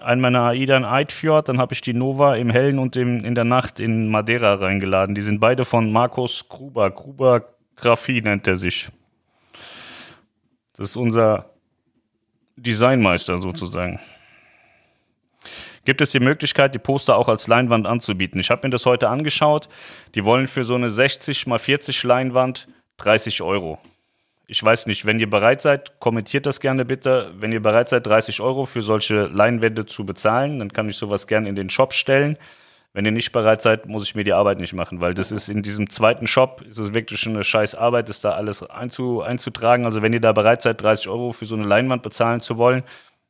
einen 0.00 0.20
meiner 0.20 0.44
AIDA 0.44 0.76
in 0.76 0.84
Eidfjord, 0.84 1.48
dann 1.48 1.58
habe 1.58 1.74
ich 1.74 1.80
die 1.80 1.92
Nova 1.92 2.36
im 2.36 2.50
Hellen 2.50 2.78
und 2.78 2.96
im, 2.96 3.24
in 3.24 3.34
der 3.34 3.44
Nacht 3.44 3.80
in 3.80 4.08
Madeira 4.08 4.54
reingeladen. 4.54 5.14
Die 5.14 5.20
sind 5.20 5.40
beide 5.40 5.64
von 5.64 5.92
Markus 5.92 6.48
Gruber. 6.48 6.90
Gruber 6.90 7.44
Graphie 7.76 8.22
nennt 8.22 8.46
er 8.46 8.56
sich. 8.56 8.88
Das 10.76 10.90
ist 10.90 10.96
unser 10.96 11.50
Designmeister 12.56 13.38
sozusagen. 13.38 13.98
Gibt 15.84 16.00
es 16.00 16.10
die 16.10 16.20
Möglichkeit, 16.20 16.74
die 16.74 16.78
Poster 16.78 17.16
auch 17.16 17.28
als 17.28 17.48
Leinwand 17.48 17.86
anzubieten? 17.86 18.38
Ich 18.40 18.50
habe 18.50 18.66
mir 18.66 18.70
das 18.70 18.86
heute 18.86 19.08
angeschaut. 19.08 19.68
Die 20.14 20.24
wollen 20.24 20.46
für 20.46 20.62
so 20.64 20.74
eine 20.74 20.90
60 20.90 21.46
x 21.46 21.62
40 21.62 22.02
Leinwand 22.04 22.68
30 22.98 23.42
Euro 23.42 23.78
ich 24.50 24.64
weiß 24.64 24.86
nicht, 24.86 25.04
wenn 25.04 25.20
ihr 25.20 25.28
bereit 25.28 25.60
seid, 25.60 26.00
kommentiert 26.00 26.46
das 26.46 26.58
gerne 26.58 26.86
bitte. 26.86 27.32
Wenn 27.38 27.52
ihr 27.52 27.60
bereit 27.60 27.90
seid, 27.90 28.06
30 28.06 28.40
Euro 28.40 28.64
für 28.64 28.80
solche 28.80 29.26
Leinwände 29.26 29.84
zu 29.84 30.06
bezahlen, 30.06 30.58
dann 30.58 30.72
kann 30.72 30.88
ich 30.88 30.96
sowas 30.96 31.26
gerne 31.26 31.50
in 31.50 31.54
den 31.54 31.68
Shop 31.68 31.92
stellen. 31.92 32.38
Wenn 32.94 33.04
ihr 33.04 33.12
nicht 33.12 33.30
bereit 33.32 33.60
seid, 33.60 33.84
muss 33.84 34.04
ich 34.04 34.14
mir 34.14 34.24
die 34.24 34.32
Arbeit 34.32 34.58
nicht 34.58 34.72
machen, 34.72 35.02
weil 35.02 35.12
das 35.12 35.32
ist 35.32 35.50
in 35.50 35.62
diesem 35.62 35.90
zweiten 35.90 36.26
Shop, 36.26 36.62
ist 36.62 36.78
es 36.78 36.94
wirklich 36.94 37.26
eine 37.26 37.44
scheiß 37.44 37.74
Arbeit, 37.74 38.08
ist 38.08 38.24
da 38.24 38.30
alles 38.30 38.62
einzu, 38.62 39.20
einzutragen. 39.20 39.84
Also 39.84 40.00
wenn 40.00 40.14
ihr 40.14 40.20
da 40.20 40.32
bereit 40.32 40.62
seid, 40.62 40.80
30 40.80 41.08
Euro 41.10 41.32
für 41.32 41.44
so 41.44 41.54
eine 41.54 41.66
Leinwand 41.66 42.02
bezahlen 42.02 42.40
zu 42.40 42.56
wollen, 42.56 42.84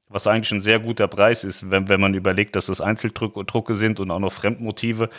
was 0.09 0.27
eigentlich 0.27 0.53
ein 0.53 0.61
sehr 0.61 0.79
guter 0.79 1.09
Preis 1.09 1.45
ist, 1.45 1.71
wenn, 1.71 1.89
wenn 1.89 2.01
man 2.01 2.15
überlegt, 2.15 2.57
dass 2.57 2.67
das 2.67 2.81
Einzeldrucke 2.81 3.75
sind 3.75 4.01
und 4.01 4.11
auch 4.11 4.19
noch 4.19 4.33
Fremdmotive, 4.33 5.11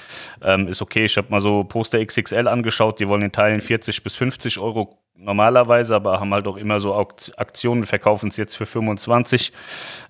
ähm, 0.41 0.67
ist 0.67 0.82
okay. 0.82 1.06
Ich 1.06 1.17
habe 1.17 1.30
mal 1.30 1.41
so 1.41 1.63
Poster 1.63 2.04
XXL 2.04 2.47
angeschaut, 2.47 2.99
die 2.99 3.08
wollen 3.08 3.21
in 3.21 3.32
Teilen 3.32 3.62
40 3.62 4.04
bis 4.04 4.15
50 4.15 4.60
Euro 4.60 4.99
normalerweise, 5.19 5.95
aber 5.95 6.19
haben 6.19 6.34
halt 6.34 6.47
auch 6.47 6.58
immer 6.58 6.80
so 6.80 6.95
Aktionen, 6.95 7.84
verkaufen 7.84 8.30
es 8.30 8.38
jetzt 8.38 8.56
für 8.56 8.65
25. 8.65 9.52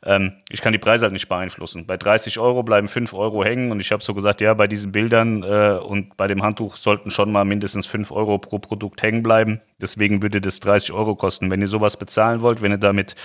Ähm, 0.06 0.34
ich 0.50 0.62
kann 0.62 0.72
die 0.72 0.80
Preise 0.80 1.06
halt 1.06 1.14
nicht 1.14 1.28
beeinflussen. 1.28 1.86
Bei 1.86 1.98
30 1.98 2.40
Euro 2.40 2.64
bleiben 2.64 2.88
5 2.88 3.14
Euro 3.14 3.44
hängen 3.44 3.72
und 3.72 3.80
ich 3.80 3.92
habe 3.92 4.04
so 4.04 4.14
gesagt, 4.14 4.40
ja, 4.42 4.54
bei 4.54 4.68
diesen 4.68 4.92
Bildern 4.92 5.44
äh, 5.44 5.80
und 5.82 6.16
bei 6.16 6.28
dem 6.28 6.44
Handtuch 6.44 6.76
sollten 6.78 7.10
schon 7.10 7.32
mal 7.32 7.44
mindestens 7.44 7.88
5 7.88 8.12
Euro 8.12 8.38
pro 8.38 8.60
Produkt 8.60 9.02
hängen 9.02 9.24
bleiben. 9.24 9.62
Deswegen 9.82 10.22
würde 10.22 10.42
das 10.42 10.60
30 10.60 10.94
Euro 10.94 11.16
kosten. 11.16 11.50
Wenn 11.50 11.62
ihr 11.62 11.68
sowas 11.68 11.98
bezahlen 11.98 12.42
wollt, 12.42 12.62
wenn 12.62 12.72
ihr 12.72 12.78
damit 12.78 13.16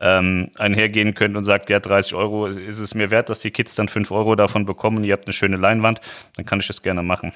ähm, 0.00 0.50
einhergehen 0.56 1.14
könnt 1.14 1.36
und 1.36 1.44
sagt, 1.44 1.70
ja, 1.70 1.80
30 1.80 2.14
Euro 2.14 2.46
ist 2.46 2.78
es 2.78 2.94
mir 2.94 3.10
wert, 3.10 3.28
dass 3.28 3.40
die 3.40 3.50
Kids 3.50 3.74
dann 3.74 3.88
5 3.88 4.10
Euro 4.10 4.34
davon 4.36 4.64
bekommen, 4.64 5.04
ihr 5.04 5.12
habt 5.12 5.26
eine 5.26 5.32
schöne 5.32 5.56
Leinwand, 5.56 6.00
dann 6.36 6.44
kann 6.44 6.60
ich 6.60 6.66
das 6.66 6.82
gerne 6.82 7.02
machen. 7.02 7.32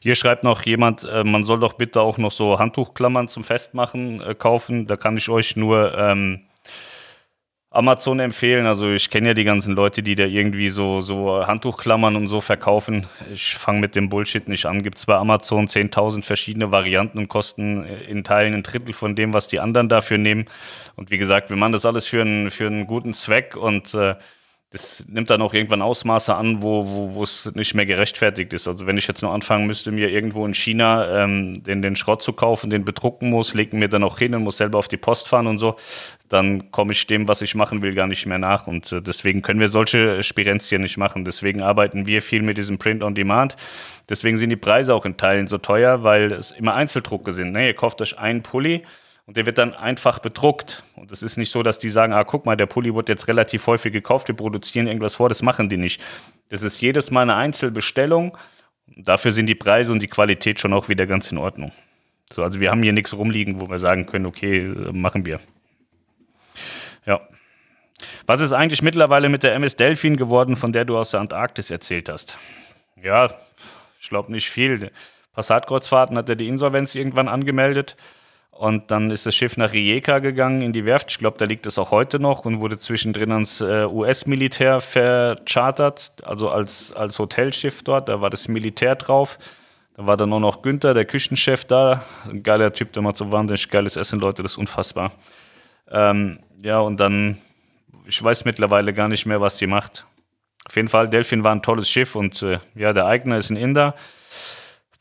Hier 0.00 0.14
schreibt 0.16 0.44
noch 0.44 0.62
jemand, 0.62 1.04
äh, 1.04 1.24
man 1.24 1.44
soll 1.44 1.60
doch 1.60 1.74
bitte 1.74 2.00
auch 2.00 2.18
noch 2.18 2.32
so 2.32 2.58
Handtuchklammern 2.58 3.28
zum 3.28 3.44
Festmachen 3.44 4.20
äh, 4.20 4.34
kaufen. 4.34 4.86
Da 4.86 4.96
kann 4.96 5.16
ich 5.16 5.28
euch 5.28 5.56
nur 5.56 5.96
ähm, 5.96 6.42
Amazon 7.72 8.20
empfehlen. 8.20 8.66
Also 8.66 8.90
ich 8.92 9.08
kenne 9.10 9.28
ja 9.28 9.34
die 9.34 9.44
ganzen 9.44 9.74
Leute, 9.74 10.02
die 10.02 10.14
da 10.14 10.24
irgendwie 10.24 10.68
so, 10.68 11.00
so 11.00 11.46
Handtuchklammern 11.46 12.16
und 12.16 12.26
so 12.26 12.40
verkaufen. 12.40 13.06
Ich 13.32 13.54
fange 13.54 13.80
mit 13.80 13.94
dem 13.94 14.08
Bullshit 14.08 14.46
nicht 14.48 14.66
an. 14.66 14.82
Gibt 14.82 14.98
zwar 14.98 15.18
Amazon 15.20 15.66
10.000 15.66 16.22
verschiedene 16.22 16.70
Varianten 16.70 17.18
und 17.18 17.28
kosten 17.28 17.84
in 17.84 18.24
Teilen 18.24 18.54
ein 18.54 18.62
Drittel 18.62 18.92
von 18.92 19.16
dem, 19.16 19.32
was 19.32 19.48
die 19.48 19.60
anderen 19.60 19.88
dafür 19.88 20.18
nehmen. 20.18 20.44
Und 20.96 21.10
wie 21.10 21.18
gesagt, 21.18 21.48
wir 21.48 21.56
machen 21.56 21.72
das 21.72 21.86
alles 21.86 22.06
für 22.06 22.20
einen, 22.20 22.50
für 22.50 22.66
einen 22.66 22.86
guten 22.86 23.14
Zweck 23.14 23.56
und 23.56 23.94
äh, 23.94 24.16
das 24.72 25.04
nimmt 25.06 25.28
dann 25.28 25.42
auch 25.42 25.52
irgendwann 25.52 25.82
Ausmaße 25.82 26.34
an, 26.34 26.62
wo, 26.62 27.12
wo, 27.14 27.22
es 27.22 27.52
nicht 27.54 27.74
mehr 27.74 27.84
gerechtfertigt 27.84 28.54
ist. 28.54 28.66
Also 28.66 28.86
wenn 28.86 28.96
ich 28.96 29.06
jetzt 29.06 29.20
nur 29.20 29.30
anfangen 29.30 29.66
müsste, 29.66 29.92
mir 29.92 30.08
irgendwo 30.08 30.46
in 30.46 30.54
China 30.54 31.24
ähm, 31.24 31.62
den, 31.62 31.82
den 31.82 31.94
Schrott 31.94 32.22
zu 32.22 32.32
kaufen, 32.32 32.70
den 32.70 32.82
bedrucken 32.82 33.28
muss, 33.28 33.52
legen 33.52 33.78
mir 33.78 33.90
dann 33.90 34.02
auch 34.02 34.18
hin 34.18 34.34
und 34.34 34.44
muss 34.44 34.56
selber 34.56 34.78
auf 34.78 34.88
die 34.88 34.96
Post 34.96 35.28
fahren 35.28 35.46
und 35.46 35.58
so, 35.58 35.76
dann 36.30 36.70
komme 36.70 36.92
ich 36.92 37.06
dem, 37.06 37.28
was 37.28 37.42
ich 37.42 37.54
machen 37.54 37.82
will, 37.82 37.94
gar 37.94 38.06
nicht 38.06 38.24
mehr 38.24 38.38
nach. 38.38 38.66
Und 38.66 38.90
äh, 38.92 39.02
deswegen 39.02 39.42
können 39.42 39.60
wir 39.60 39.68
solche 39.68 40.22
Spirenzien 40.22 40.80
nicht 40.80 40.96
machen. 40.96 41.26
Deswegen 41.26 41.60
arbeiten 41.60 42.06
wir 42.06 42.22
viel 42.22 42.40
mit 42.40 42.56
diesem 42.56 42.78
Print 42.78 43.02
on 43.02 43.14
Demand. 43.14 43.56
Deswegen 44.08 44.38
sind 44.38 44.48
die 44.48 44.56
Preise 44.56 44.94
auch 44.94 45.04
in 45.04 45.18
Teilen 45.18 45.48
so 45.48 45.58
teuer, 45.58 46.02
weil 46.02 46.32
es 46.32 46.50
immer 46.50 46.72
Einzeldrucke 46.72 47.34
sind. 47.34 47.52
Ne? 47.52 47.66
Ihr 47.66 47.74
kauft 47.74 48.00
euch 48.00 48.18
einen 48.18 48.42
Pulli 48.42 48.84
und 49.32 49.38
der 49.38 49.46
wird 49.46 49.56
dann 49.56 49.72
einfach 49.72 50.18
bedruckt. 50.18 50.82
Und 50.94 51.10
es 51.10 51.22
ist 51.22 51.38
nicht 51.38 51.50
so, 51.50 51.62
dass 51.62 51.78
die 51.78 51.88
sagen, 51.88 52.12
ah, 52.12 52.22
guck 52.22 52.44
mal, 52.44 52.54
der 52.54 52.66
Pulli 52.66 52.94
wird 52.94 53.08
jetzt 53.08 53.28
relativ 53.28 53.66
häufig 53.66 53.90
gekauft, 53.90 54.28
wir 54.28 54.36
produzieren 54.36 54.86
irgendwas 54.86 55.14
vor, 55.14 55.30
das 55.30 55.40
machen 55.40 55.70
die 55.70 55.78
nicht. 55.78 56.02
Das 56.50 56.62
ist 56.62 56.82
jedes 56.82 57.10
Mal 57.10 57.22
eine 57.22 57.34
Einzelbestellung. 57.34 58.36
Dafür 58.94 59.32
sind 59.32 59.46
die 59.46 59.54
Preise 59.54 59.90
und 59.90 60.02
die 60.02 60.06
Qualität 60.06 60.60
schon 60.60 60.74
auch 60.74 60.90
wieder 60.90 61.06
ganz 61.06 61.32
in 61.32 61.38
Ordnung. 61.38 61.72
So, 62.30 62.42
also 62.42 62.60
wir 62.60 62.70
haben 62.70 62.82
hier 62.82 62.92
nichts 62.92 63.16
rumliegen, 63.16 63.58
wo 63.58 63.70
wir 63.70 63.78
sagen 63.78 64.04
können, 64.04 64.26
okay, 64.26 64.70
machen 64.92 65.24
wir. 65.24 65.40
Ja. 67.06 67.22
Was 68.26 68.42
ist 68.42 68.52
eigentlich 68.52 68.82
mittlerweile 68.82 69.30
mit 69.30 69.44
der 69.44 69.54
MS 69.54 69.76
Delphin 69.76 70.18
geworden, 70.18 70.56
von 70.56 70.72
der 70.72 70.84
du 70.84 70.98
aus 70.98 71.12
der 71.12 71.20
Antarktis 71.20 71.70
erzählt 71.70 72.10
hast? 72.10 72.36
Ja, 73.02 73.30
ich 73.98 74.10
glaube 74.10 74.30
nicht 74.30 74.50
viel. 74.50 74.90
Passatkreuzfahrten 75.32 76.18
hat 76.18 76.28
er 76.28 76.36
die 76.36 76.48
Insolvenz 76.48 76.94
irgendwann 76.94 77.28
angemeldet. 77.28 77.96
Und 78.52 78.90
dann 78.90 79.10
ist 79.10 79.24
das 79.26 79.34
Schiff 79.34 79.56
nach 79.56 79.72
Rijeka 79.72 80.18
gegangen 80.18 80.60
in 80.60 80.72
die 80.72 80.84
Werft. 80.84 81.10
Ich 81.10 81.18
glaube, 81.18 81.38
da 81.38 81.46
liegt 81.46 81.66
es 81.66 81.78
auch 81.78 81.90
heute 81.90 82.20
noch 82.20 82.44
und 82.44 82.60
wurde 82.60 82.78
zwischendrin 82.78 83.32
ans 83.32 83.60
äh, 83.62 83.86
US-Militär 83.86 84.80
verchartert, 84.80 86.12
also 86.22 86.50
als, 86.50 86.92
als 86.92 87.18
Hotelschiff 87.18 87.82
dort. 87.82 88.08
Da 88.08 88.20
war 88.20 88.30
das 88.30 88.48
Militär 88.48 88.94
drauf. 88.94 89.38
Da 89.96 90.06
war 90.06 90.16
dann 90.16 90.28
nur 90.28 90.38
noch 90.38 90.62
Günther, 90.62 90.92
der 90.94 91.06
Küchenchef 91.06 91.64
da. 91.64 92.04
Ein 92.28 92.42
geiler 92.42 92.72
Typ, 92.72 92.92
der 92.92 93.02
macht 93.02 93.16
so 93.16 93.32
wahnsinnig 93.32 93.68
geiles 93.68 93.96
Essen, 93.96 94.20
Leute, 94.20 94.42
das 94.42 94.52
ist 94.52 94.58
unfassbar. 94.58 95.12
Ähm, 95.90 96.38
ja, 96.62 96.78
und 96.78 97.00
dann, 97.00 97.38
ich 98.06 98.22
weiß 98.22 98.44
mittlerweile 98.44 98.92
gar 98.92 99.08
nicht 99.08 99.24
mehr, 99.24 99.40
was 99.40 99.56
die 99.56 99.66
macht. 99.66 100.06
Auf 100.68 100.76
jeden 100.76 100.88
Fall, 100.88 101.08
Delphin 101.08 101.42
war 101.42 101.52
ein 101.52 101.62
tolles 101.62 101.90
Schiff 101.90 102.14
und 102.14 102.42
äh, 102.42 102.58
ja, 102.74 102.92
der 102.92 103.06
Eigner 103.06 103.38
ist 103.38 103.50
ein 103.50 103.56
Inder. 103.56 103.94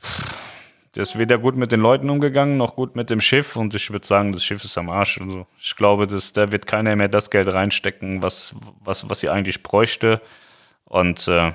Pff 0.01 0.50
der 0.95 1.03
ist 1.03 1.17
weder 1.17 1.37
gut 1.37 1.55
mit 1.55 1.71
den 1.71 1.79
Leuten 1.79 2.09
umgegangen, 2.09 2.57
noch 2.57 2.75
gut 2.75 2.95
mit 2.95 3.09
dem 3.09 3.21
Schiff. 3.21 3.55
Und 3.55 3.73
ich 3.75 3.91
würde 3.91 4.05
sagen, 4.05 4.33
das 4.33 4.43
Schiff 4.43 4.63
ist 4.63 4.77
am 4.77 4.89
Arsch. 4.89 5.19
Also 5.21 5.47
ich 5.59 5.75
glaube, 5.75 6.05
dass, 6.05 6.33
da 6.33 6.51
wird 6.51 6.67
keiner 6.67 6.95
mehr 6.95 7.07
das 7.07 7.29
Geld 7.29 7.53
reinstecken, 7.53 8.21
was, 8.21 8.55
was, 8.83 9.09
was 9.09 9.21
sie 9.21 9.29
eigentlich 9.29 9.63
bräuchte. 9.63 10.21
Und 10.85 11.27
äh, 11.29 11.53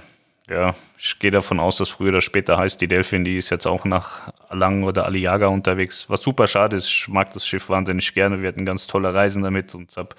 ja, 0.49 0.75
ich 0.97 1.19
gehe 1.19 1.31
davon 1.31 1.61
aus, 1.61 1.77
dass 1.77 1.91
früher 1.91 2.11
oder 2.11 2.21
später 2.23 2.57
heißt, 2.57 2.81
die 2.81 2.89
Delfin, 2.89 3.25
die 3.25 3.37
ist 3.37 3.51
jetzt 3.51 3.67
auch 3.67 3.85
nach 3.85 4.33
Alang 4.49 4.85
oder 4.85 5.05
Aliaga 5.05 5.49
unterwegs. 5.49 6.09
Was 6.09 6.23
super 6.23 6.47
schade 6.47 6.77
ist, 6.77 6.89
ich 6.89 7.09
mag 7.09 7.33
das 7.35 7.47
Schiff 7.47 7.69
wahnsinnig 7.69 8.15
gerne. 8.15 8.41
Wir 8.41 8.49
hatten 8.49 8.65
ganz 8.65 8.87
tolle 8.87 9.13
Reisen 9.13 9.43
damit 9.43 9.75
und 9.75 9.97
habe 9.97 10.11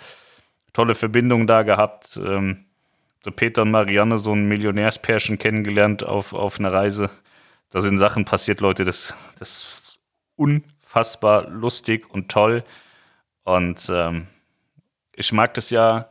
tolle 0.73 0.93
Verbindungen 0.93 1.47
da 1.47 1.63
gehabt. 1.63 2.19
Ähm, 2.23 2.65
Peter 3.36 3.63
und 3.63 3.71
Marianne, 3.71 4.19
so 4.19 4.34
ein 4.34 4.47
Millionärspärchen 4.47 5.38
kennengelernt 5.38 6.06
auf, 6.06 6.34
auf 6.34 6.60
einer 6.60 6.71
Reise. 6.71 7.10
Da 7.69 7.82
sind 7.82 7.97
Sachen 7.97 8.25
passiert, 8.25 8.62
Leute, 8.62 8.86
das, 8.86 9.13
das 9.39 9.49
ist 9.49 9.99
unfassbar 10.36 11.49
lustig 11.49 12.10
und 12.10 12.30
toll. 12.30 12.63
Und 13.43 13.89
ähm, 13.91 14.27
ich 15.15 15.34
mag 15.34 15.53
das 15.53 15.69
ja, 15.69 16.10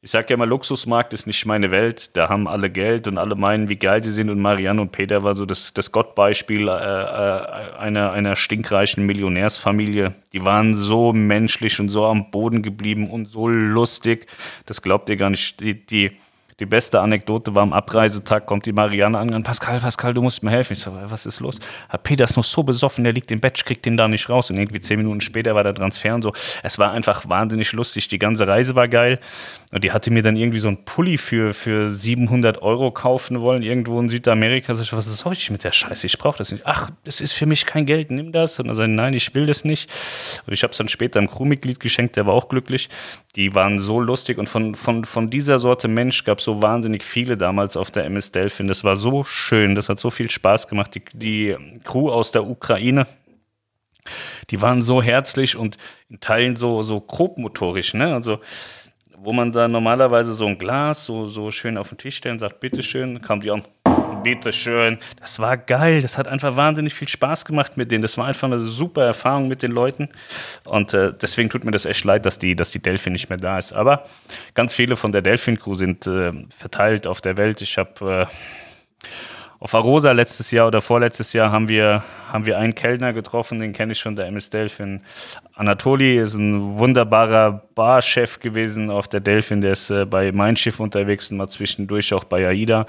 ich 0.00 0.10
sage 0.10 0.26
ja 0.30 0.34
immer, 0.34 0.46
Luxusmarkt 0.46 1.12
ist 1.12 1.26
nicht 1.26 1.44
meine 1.46 1.70
Welt. 1.70 2.16
Da 2.16 2.28
haben 2.28 2.46
alle 2.46 2.70
Geld 2.70 3.08
und 3.08 3.18
alle 3.18 3.34
meinen, 3.34 3.68
wie 3.68 3.76
geil 3.76 4.04
sie 4.04 4.12
sind. 4.12 4.30
Und 4.30 4.40
Marianne 4.40 4.80
und 4.80 4.92
Peter 4.92 5.22
war 5.22 5.34
so 5.34 5.44
das, 5.44 5.74
das 5.74 5.90
Gottbeispiel 5.90 6.68
äh, 6.68 6.70
äh, 6.70 7.76
einer, 7.76 8.12
einer 8.12 8.36
stinkreichen 8.36 9.04
Millionärsfamilie. 9.04 10.14
Die 10.32 10.44
waren 10.44 10.74
so 10.74 11.12
menschlich 11.12 11.80
und 11.80 11.88
so 11.88 12.06
am 12.06 12.30
Boden 12.30 12.62
geblieben 12.62 13.10
und 13.10 13.28
so 13.28 13.48
lustig. 13.48 14.26
Das 14.64 14.80
glaubt 14.80 15.10
ihr 15.10 15.16
gar 15.16 15.30
nicht. 15.30 15.60
Die, 15.60 15.84
die, 15.84 16.16
die 16.58 16.64
beste 16.64 17.00
Anekdote 17.00 17.54
war 17.54 17.62
am 17.62 17.74
Abreisetag, 17.74 18.46
kommt 18.46 18.64
die 18.64 18.72
Marianne 18.72 19.18
an 19.18 19.34
und 19.34 19.42
Pascal, 19.42 19.78
Pascal, 19.78 20.14
du 20.14 20.22
musst 20.22 20.42
mir 20.42 20.50
helfen. 20.50 20.72
Ich 20.72 20.78
so, 20.78 20.90
was 21.04 21.26
ist 21.26 21.40
los? 21.40 21.58
Herr 21.90 21.98
Peter 21.98 22.24
ist 22.24 22.34
noch 22.34 22.44
so 22.44 22.62
besoffen, 22.62 23.04
der 23.04 23.12
liegt 23.12 23.30
im 23.30 23.40
Bett, 23.40 23.58
ich 23.58 23.64
krieg 23.66 23.82
den 23.82 23.98
da 23.98 24.08
nicht 24.08 24.30
raus. 24.30 24.50
Und 24.50 24.56
irgendwie 24.56 24.80
zehn 24.80 24.96
Minuten 24.96 25.20
später 25.20 25.54
war 25.54 25.64
der 25.64 25.74
Transfer 25.74 26.14
und 26.14 26.22
so. 26.22 26.32
Es 26.62 26.78
war 26.78 26.92
einfach 26.92 27.28
wahnsinnig 27.28 27.72
lustig. 27.72 28.08
Die 28.08 28.18
ganze 28.18 28.46
Reise 28.46 28.74
war 28.74 28.88
geil. 28.88 29.20
Und 29.70 29.84
die 29.84 29.92
hatte 29.92 30.10
mir 30.10 30.22
dann 30.22 30.36
irgendwie 30.36 30.58
so 30.58 30.68
einen 30.68 30.82
Pulli 30.86 31.18
für, 31.18 31.52
für 31.52 31.90
700 31.90 32.62
Euro 32.62 32.90
kaufen 32.90 33.40
wollen, 33.42 33.62
irgendwo 33.62 34.00
in 34.00 34.08
Südamerika. 34.08 34.72
Ich, 34.72 34.94
was 34.94 35.14
soll 35.14 35.34
ich 35.34 35.50
mit 35.50 35.62
der 35.62 35.72
Scheiße? 35.72 36.06
Ich 36.06 36.16
brauche 36.16 36.38
das 36.38 36.52
nicht. 36.52 36.64
Ach, 36.64 36.90
das 37.04 37.20
ist 37.20 37.32
für 37.32 37.44
mich 37.44 37.66
kein 37.66 37.84
Geld, 37.84 38.10
nimm 38.10 38.32
das. 38.32 38.58
Und 38.58 38.68
dann 38.68 38.76
sagte, 38.76 38.92
nein, 38.92 39.12
ich 39.12 39.34
will 39.34 39.44
das 39.44 39.64
nicht. 39.64 39.92
Und 40.46 40.54
ich 40.54 40.62
habe 40.62 40.70
es 40.70 40.78
dann 40.78 40.88
später 40.88 41.18
einem 41.18 41.28
Crewmitglied 41.28 41.80
geschenkt, 41.80 42.16
der 42.16 42.24
war 42.24 42.32
auch 42.32 42.48
glücklich. 42.48 42.88
Die 43.34 43.54
waren 43.54 43.78
so 43.78 44.00
lustig 44.00 44.38
und 44.38 44.48
von, 44.48 44.74
von, 44.74 45.04
von 45.04 45.28
dieser 45.28 45.58
Sorte 45.58 45.88
Mensch 45.88 46.24
gab 46.24 46.38
es 46.38 46.45
so 46.46 46.62
wahnsinnig 46.62 47.04
viele 47.04 47.36
damals 47.36 47.76
auf 47.76 47.90
der 47.90 48.04
MS 48.04 48.32
Delphin. 48.32 48.68
Das 48.68 48.84
war 48.84 48.96
so 48.96 49.24
schön, 49.24 49.74
das 49.74 49.88
hat 49.88 49.98
so 49.98 50.10
viel 50.10 50.30
Spaß 50.30 50.68
gemacht. 50.68 50.94
Die, 50.94 51.02
die 51.12 51.56
Crew 51.84 52.08
aus 52.08 52.30
der 52.30 52.46
Ukraine, 52.46 53.06
die 54.50 54.62
waren 54.62 54.80
so 54.80 55.02
herzlich 55.02 55.56
und 55.56 55.76
in 56.08 56.20
Teilen 56.20 56.54
so, 56.54 56.82
so 56.82 57.00
grobmotorisch. 57.00 57.94
Ne? 57.94 58.14
Also, 58.14 58.38
wo 59.18 59.32
man 59.32 59.50
da 59.50 59.66
normalerweise 59.66 60.34
so 60.34 60.46
ein 60.46 60.56
Glas 60.56 61.04
so, 61.04 61.26
so 61.26 61.50
schön 61.50 61.76
auf 61.76 61.88
den 61.88 61.98
Tisch 61.98 62.16
stellt 62.16 62.34
und 62.34 62.38
sagt, 62.38 62.60
bitteschön, 62.60 63.20
kam 63.20 63.40
die 63.40 63.50
an, 63.50 63.64
bitteschön. 64.26 64.98
Das 65.20 65.38
war 65.38 65.56
geil, 65.56 66.02
das 66.02 66.18
hat 66.18 66.26
einfach 66.26 66.56
wahnsinnig 66.56 66.94
viel 66.94 67.06
Spaß 67.06 67.44
gemacht 67.44 67.76
mit 67.76 67.92
denen. 67.92 68.02
Das 68.02 68.18
war 68.18 68.26
einfach 68.26 68.48
eine 68.48 68.64
super 68.64 69.04
Erfahrung 69.04 69.46
mit 69.46 69.62
den 69.62 69.70
Leuten. 69.70 70.08
Und 70.64 70.94
äh, 70.94 71.12
deswegen 71.12 71.48
tut 71.48 71.64
mir 71.64 71.70
das 71.70 71.84
echt 71.84 72.04
leid, 72.04 72.26
dass 72.26 72.40
die, 72.40 72.56
dass 72.56 72.72
die 72.72 72.80
Delphin 72.80 73.12
nicht 73.12 73.28
mehr 73.28 73.38
da 73.38 73.56
ist. 73.56 73.72
Aber 73.72 74.04
ganz 74.54 74.74
viele 74.74 74.96
von 74.96 75.12
der 75.12 75.22
Delphin-Crew 75.22 75.76
sind 75.76 76.08
äh, 76.08 76.32
verteilt 76.48 77.06
auf 77.06 77.20
der 77.20 77.36
Welt. 77.36 77.62
Ich 77.62 77.78
habe 77.78 78.26
äh, 78.28 79.14
auf 79.60 79.74
Arosa 79.74 80.12
letztes 80.12 80.50
Jahr 80.50 80.66
oder 80.66 80.82
vorletztes 80.82 81.32
Jahr 81.32 81.50
haben 81.50 81.68
wir, 81.68 82.02
haben 82.30 82.46
wir 82.46 82.58
einen 82.58 82.74
Kellner 82.74 83.12
getroffen, 83.12 83.58
den 83.58 83.72
kenne 83.72 83.92
ich 83.92 83.98
schon, 83.98 84.14
der 84.14 84.26
MS 84.26 84.50
Delphin. 84.50 85.02
Anatoli 85.54 86.18
ist 86.18 86.34
ein 86.34 86.78
wunderbarer 86.78 87.62
Barchef 87.74 88.38
gewesen 88.38 88.90
auf 88.90 89.08
der 89.08 89.20
Delphin, 89.20 89.62
der 89.62 89.72
ist 89.72 89.90
äh, 89.90 90.04
bei 90.04 90.30
Mein 90.32 90.56
Schiff 90.56 90.78
unterwegs 90.78 91.30
und 91.30 91.38
mal 91.38 91.48
zwischendurch 91.48 92.12
auch 92.12 92.24
bei 92.24 92.46
AIDA. 92.46 92.86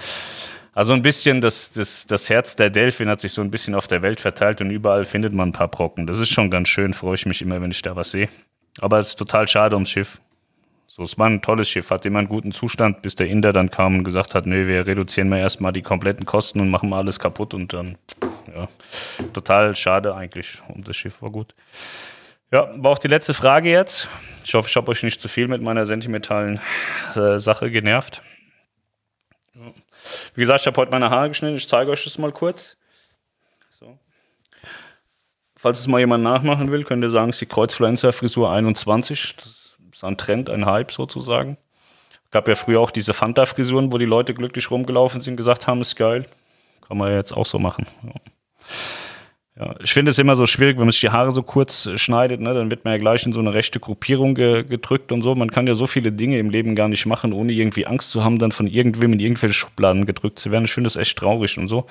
Also 0.77 0.93
ein 0.93 1.01
bisschen 1.01 1.41
das, 1.41 1.71
das, 1.71 2.05
das 2.05 2.29
Herz 2.29 2.55
der 2.55 2.69
Delphin 2.69 3.09
hat 3.09 3.19
sich 3.19 3.31
so 3.31 3.41
ein 3.41 3.49
bisschen 3.49 3.73
auf 3.73 3.87
der 3.87 4.03
Welt 4.03 4.19
verteilt 4.19 4.61
und 4.61 4.69
überall 4.69 5.05
findet 5.05 5.33
man 5.33 5.49
ein 5.49 5.51
paar 5.51 5.69
Brocken. 5.69 6.05
Das 6.05 6.19
ist 6.19 6.29
schon 6.29 6.51
ganz 6.51 6.67
schön, 6.67 6.93
freue 6.93 7.15
ich 7.15 7.25
mich 7.25 7.41
immer, 7.41 7.59
wenn 7.59 7.71
ich 7.71 7.81
da 7.81 7.95
was 7.95 8.11
sehe. 8.11 8.29
Aber 8.79 8.99
es 8.99 9.07
ist 9.07 9.15
total 9.15 9.47
schade 9.47 9.75
ums 9.75 9.89
Schiff. 9.89 10.21
So, 10.85 11.01
es 11.01 11.17
war 11.17 11.31
ein 11.31 11.41
tolles 11.41 11.67
Schiff, 11.67 11.89
hat 11.89 12.05
immer 12.05 12.19
einen 12.19 12.27
guten 12.27 12.51
Zustand, 12.51 13.01
bis 13.01 13.15
der 13.15 13.25
Inder 13.25 13.53
dann 13.53 13.71
kam 13.71 13.95
und 13.95 14.03
gesagt 14.03 14.35
hat, 14.35 14.45
nee, 14.45 14.67
wir 14.67 14.85
reduzieren 14.85 15.29
mal 15.29 15.39
erstmal 15.39 15.73
die 15.73 15.81
kompletten 15.81 16.27
Kosten 16.27 16.61
und 16.61 16.69
machen 16.69 16.89
mal 16.89 16.99
alles 16.99 17.17
kaputt 17.17 17.55
und 17.55 17.73
dann, 17.73 17.97
ja, 18.55 18.67
total 19.33 19.75
schade 19.75 20.13
eigentlich. 20.13 20.59
Und 20.67 20.87
das 20.87 20.95
Schiff 20.95 21.23
war 21.23 21.31
gut. 21.31 21.55
Ja, 22.51 22.69
war 22.75 22.91
auch 22.91 22.99
die 22.99 23.07
letzte 23.07 23.33
Frage 23.33 23.71
jetzt. 23.71 24.07
Ich 24.45 24.53
hoffe, 24.53 24.69
ich 24.69 24.75
habe 24.75 24.91
euch 24.91 25.01
nicht 25.01 25.21
zu 25.21 25.27
viel 25.27 25.47
mit 25.47 25.63
meiner 25.63 25.87
sentimentalen 25.87 26.59
äh, 27.15 27.39
Sache 27.39 27.71
genervt. 27.71 28.21
Wie 30.35 30.41
gesagt, 30.41 30.61
ich 30.61 30.67
habe 30.67 30.79
heute 30.79 30.91
meine 30.91 31.09
Haare 31.09 31.29
geschnitten. 31.29 31.55
Ich 31.55 31.67
zeige 31.67 31.91
euch 31.91 32.03
das 32.03 32.17
mal 32.17 32.31
kurz. 32.31 32.77
So. 33.79 33.97
Falls 35.55 35.79
es 35.79 35.87
mal 35.87 35.99
jemand 35.99 36.23
nachmachen 36.23 36.71
will, 36.71 36.83
könnt 36.83 37.03
ihr 37.03 37.09
sagen, 37.09 37.29
es 37.29 37.37
ist 37.37 37.41
die 37.41 37.53
Kreuzfluencer-Frisur 37.53 38.49
21. 38.51 39.35
Das 39.37 39.75
ist 39.91 40.03
ein 40.03 40.17
Trend, 40.17 40.49
ein 40.49 40.65
Hype 40.65 40.91
sozusagen. 40.91 41.57
Gab 42.31 42.47
ja 42.47 42.55
früher 42.55 42.81
auch 42.81 42.91
diese 42.91 43.13
Fanta-Frisuren, 43.13 43.91
wo 43.91 43.97
die 43.97 44.05
Leute 44.05 44.33
glücklich 44.33 44.69
rumgelaufen 44.69 45.21
sind 45.21 45.33
und 45.33 45.37
gesagt 45.37 45.67
haben, 45.67 45.81
ist 45.81 45.95
geil. 45.95 46.25
Kann 46.87 46.97
man 46.97 47.13
jetzt 47.13 47.31
auch 47.31 47.45
so 47.45 47.59
machen. 47.59 47.87
Ja. 48.03 48.13
Ja, 49.59 49.73
ich 49.83 49.91
finde 49.91 50.11
es 50.11 50.19
immer 50.19 50.35
so 50.35 50.45
schwierig, 50.45 50.77
wenn 50.77 50.85
man 50.85 50.91
sich 50.91 51.01
die 51.01 51.09
Haare 51.09 51.31
so 51.31 51.41
kurz 51.41 51.89
schneidet, 51.95 52.39
ne, 52.39 52.53
dann 52.53 52.69
wird 52.69 52.85
man 52.85 52.93
ja 52.93 52.99
gleich 52.99 53.25
in 53.25 53.33
so 53.33 53.39
eine 53.39 53.55
rechte 53.55 53.79
Gruppierung 53.79 54.35
ge 54.35 54.63
gedrückt 54.63 55.11
und 55.11 55.23
so. 55.23 55.33
Man 55.33 55.49
kann 55.49 55.65
ja 55.65 55.73
so 55.73 55.87
viele 55.87 56.11
Dinge 56.11 56.37
im 56.37 56.51
Leben 56.51 56.75
gar 56.75 56.87
nicht 56.87 57.07
machen, 57.07 57.33
ohne 57.33 57.51
irgendwie 57.51 57.87
Angst 57.87 58.11
zu 58.11 58.23
haben, 58.23 58.37
dann 58.37 58.51
von 58.51 58.67
irgendwem 58.67 59.13
in 59.13 59.19
irgendwelche 59.19 59.55
Schubladen 59.55 60.05
gedrückt 60.05 60.37
zu 60.37 60.51
werden. 60.51 60.65
Ich 60.65 60.73
finde 60.73 60.87
das 60.87 60.95
echt 60.95 61.17
traurig 61.17 61.57
und 61.57 61.69
so. 61.69 61.87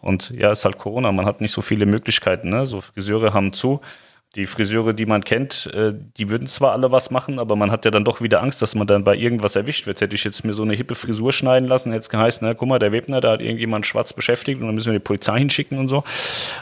Und 0.00 0.30
ja, 0.30 0.50
ist 0.50 0.64
halt 0.64 0.78
Corona, 0.78 1.12
man 1.12 1.26
hat 1.26 1.42
nicht 1.42 1.52
so 1.52 1.60
viele 1.60 1.84
Möglichkeiten, 1.84 2.48
ne? 2.48 2.64
So 2.64 2.80
Friseure 2.80 3.34
haben 3.34 3.52
zu. 3.52 3.82
Die 4.36 4.46
Friseure, 4.46 4.92
die 4.94 5.06
man 5.06 5.24
kennt, 5.24 5.68
äh, 5.74 5.92
die 5.92 6.28
würden 6.28 6.46
zwar 6.46 6.70
alle 6.70 6.92
was 6.92 7.10
machen, 7.10 7.40
aber 7.40 7.56
man 7.56 7.72
hat 7.72 7.84
ja 7.84 7.90
dann 7.90 8.04
doch 8.04 8.20
wieder 8.20 8.40
Angst, 8.42 8.62
dass 8.62 8.76
man 8.76 8.86
dann 8.86 9.02
bei 9.02 9.16
irgendwas 9.16 9.56
erwischt 9.56 9.88
wird. 9.88 10.00
Hätte 10.00 10.14
ich 10.14 10.22
jetzt 10.22 10.44
mir 10.44 10.52
so 10.52 10.62
eine 10.62 10.74
hippe 10.74 10.94
Frisur 10.94 11.32
schneiden 11.32 11.68
lassen, 11.68 11.90
hätte 11.90 12.02
es 12.02 12.10
geheißen, 12.10 12.46
na, 12.46 12.54
guck 12.54 12.68
mal, 12.68 12.78
der 12.78 12.92
Webner, 12.92 13.20
da 13.20 13.32
hat 13.32 13.40
irgendjemand 13.40 13.86
schwarz 13.86 14.12
beschäftigt 14.12 14.60
und 14.60 14.66
dann 14.66 14.76
müssen 14.76 14.92
wir 14.92 15.00
die 15.00 15.04
Polizei 15.04 15.40
hinschicken 15.40 15.78
und 15.78 15.88
so. 15.88 16.04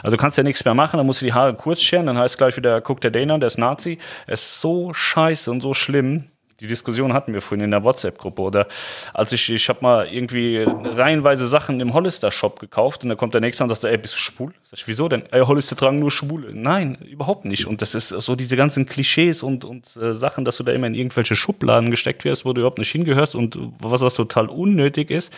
Also 0.01 0.17
du 0.17 0.21
kannst 0.21 0.35
ja 0.39 0.43
nichts 0.43 0.65
mehr 0.65 0.73
machen, 0.73 0.97
dann 0.97 1.05
musst 1.05 1.21
du 1.21 1.25
die 1.25 1.33
Haare 1.33 1.53
kurz 1.53 1.81
scheren, 1.81 2.07
dann 2.07 2.17
heißt 2.17 2.39
gleich 2.39 2.57
wieder, 2.57 2.81
guck 2.81 3.01
der 3.01 3.11
Dana, 3.11 3.37
der 3.37 3.47
ist 3.47 3.59
Nazi. 3.59 3.99
Es 4.25 4.41
ist 4.41 4.61
so 4.61 4.91
scheiße 4.91 5.51
und 5.51 5.61
so 5.61 5.75
schlimm. 5.75 6.25
Die 6.59 6.67
Diskussion 6.67 7.13
hatten 7.13 7.33
wir 7.33 7.41
vorhin 7.41 7.65
in 7.65 7.71
der 7.71 7.83
WhatsApp-Gruppe. 7.83 8.41
Oder 8.41 8.67
als 9.13 9.31
ich, 9.31 9.49
ich 9.49 9.69
habe 9.69 9.79
mal 9.81 10.07
irgendwie 10.07 10.65
reihenweise 10.65 11.47
Sachen 11.47 11.79
im 11.79 11.93
Hollister-Shop 11.93 12.59
gekauft 12.59 13.03
und 13.03 13.09
dann 13.09 13.17
kommt 13.17 13.33
der 13.33 13.41
Nächste 13.41 13.63
und 13.63 13.69
sagt, 13.69 13.83
ey, 13.85 13.97
bist 13.97 14.15
du 14.15 14.17
schwul? 14.17 14.53
Sag 14.63 14.79
ich, 14.79 14.87
wieso 14.87 15.07
denn? 15.07 15.23
Ey, 15.31 15.41
Hollister 15.41 15.75
tragen 15.75 15.99
nur 15.99 16.11
Schwule. 16.11 16.53
Nein, 16.53 16.95
überhaupt 16.95 17.45
nicht. 17.45 17.65
Und 17.65 17.81
das 17.81 17.95
ist 17.95 18.09
so 18.09 18.35
diese 18.35 18.57
ganzen 18.57 18.85
Klischees 18.85 19.41
und, 19.41 19.63
und 19.63 19.95
äh, 19.97 20.13
Sachen, 20.13 20.45
dass 20.45 20.57
du 20.57 20.63
da 20.63 20.71
immer 20.71 20.87
in 20.87 20.95
irgendwelche 20.95 21.35
Schubladen 21.35 21.91
gesteckt 21.91 22.25
wirst, 22.25 22.45
wo 22.45 22.53
du 22.53 22.61
überhaupt 22.61 22.79
nicht 22.79 22.91
hingehörst 22.91 23.35
und 23.35 23.57
was 23.79 24.01
das 24.01 24.13
total 24.13 24.47
unnötig 24.47 25.11
ist. 25.11 25.31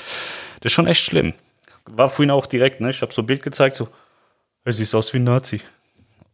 Das 0.61 0.71
ist 0.71 0.73
schon 0.73 0.87
echt 0.87 1.03
schlimm. 1.03 1.33
War 1.85 2.09
vorhin 2.09 2.31
auch 2.31 2.47
direkt, 2.47 2.81
ne? 2.81 2.89
Ich 2.89 3.01
habe 3.01 3.13
so 3.13 3.21
ein 3.21 3.25
Bild 3.25 3.41
gezeigt, 3.41 3.75
so, 3.75 3.87
er 4.63 4.73
sieht 4.73 4.93
aus 4.93 5.13
wie 5.13 5.17
ein 5.17 5.23
Nazi. 5.23 5.61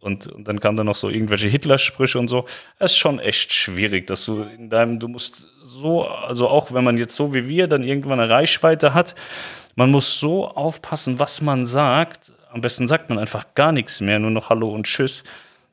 Und, 0.07 0.27
und 0.27 0.47
dann 0.47 0.59
kam 0.59 0.75
da 0.77 0.83
noch 0.83 0.95
so 0.95 1.09
irgendwelche 1.09 1.47
Hitler-Sprüche 1.47 2.17
und 2.17 2.29
so. 2.29 2.45
Es 2.79 2.91
ist 2.91 2.97
schon 2.97 3.19
echt 3.19 3.53
schwierig, 3.53 4.07
dass 4.07 4.25
du 4.25 4.41
in 4.43 4.69
deinem, 4.69 4.99
du 4.99 5.09
musst 5.09 5.47
so, 5.63 6.07
also 6.07 6.47
auch 6.47 6.73
wenn 6.73 6.83
man 6.83 6.97
jetzt 6.97 7.15
so 7.15 7.33
wie 7.33 7.47
wir 7.47 7.67
dann 7.67 7.83
irgendwann 7.83 8.19
eine 8.19 8.29
Reichweite 8.29 8.93
hat, 8.93 9.13
man 9.75 9.91
muss 9.91 10.19
so 10.19 10.47
aufpassen, 10.47 11.19
was 11.19 11.41
man 11.41 11.65
sagt. 11.65 12.31
Am 12.51 12.61
besten 12.61 12.87
sagt 12.87 13.09
man 13.09 13.19
einfach 13.19 13.53
gar 13.53 13.71
nichts 13.73 14.01
mehr, 14.01 14.17
nur 14.17 14.31
noch 14.31 14.49
Hallo 14.49 14.69
und 14.69 14.87
Tschüss. 14.87 15.23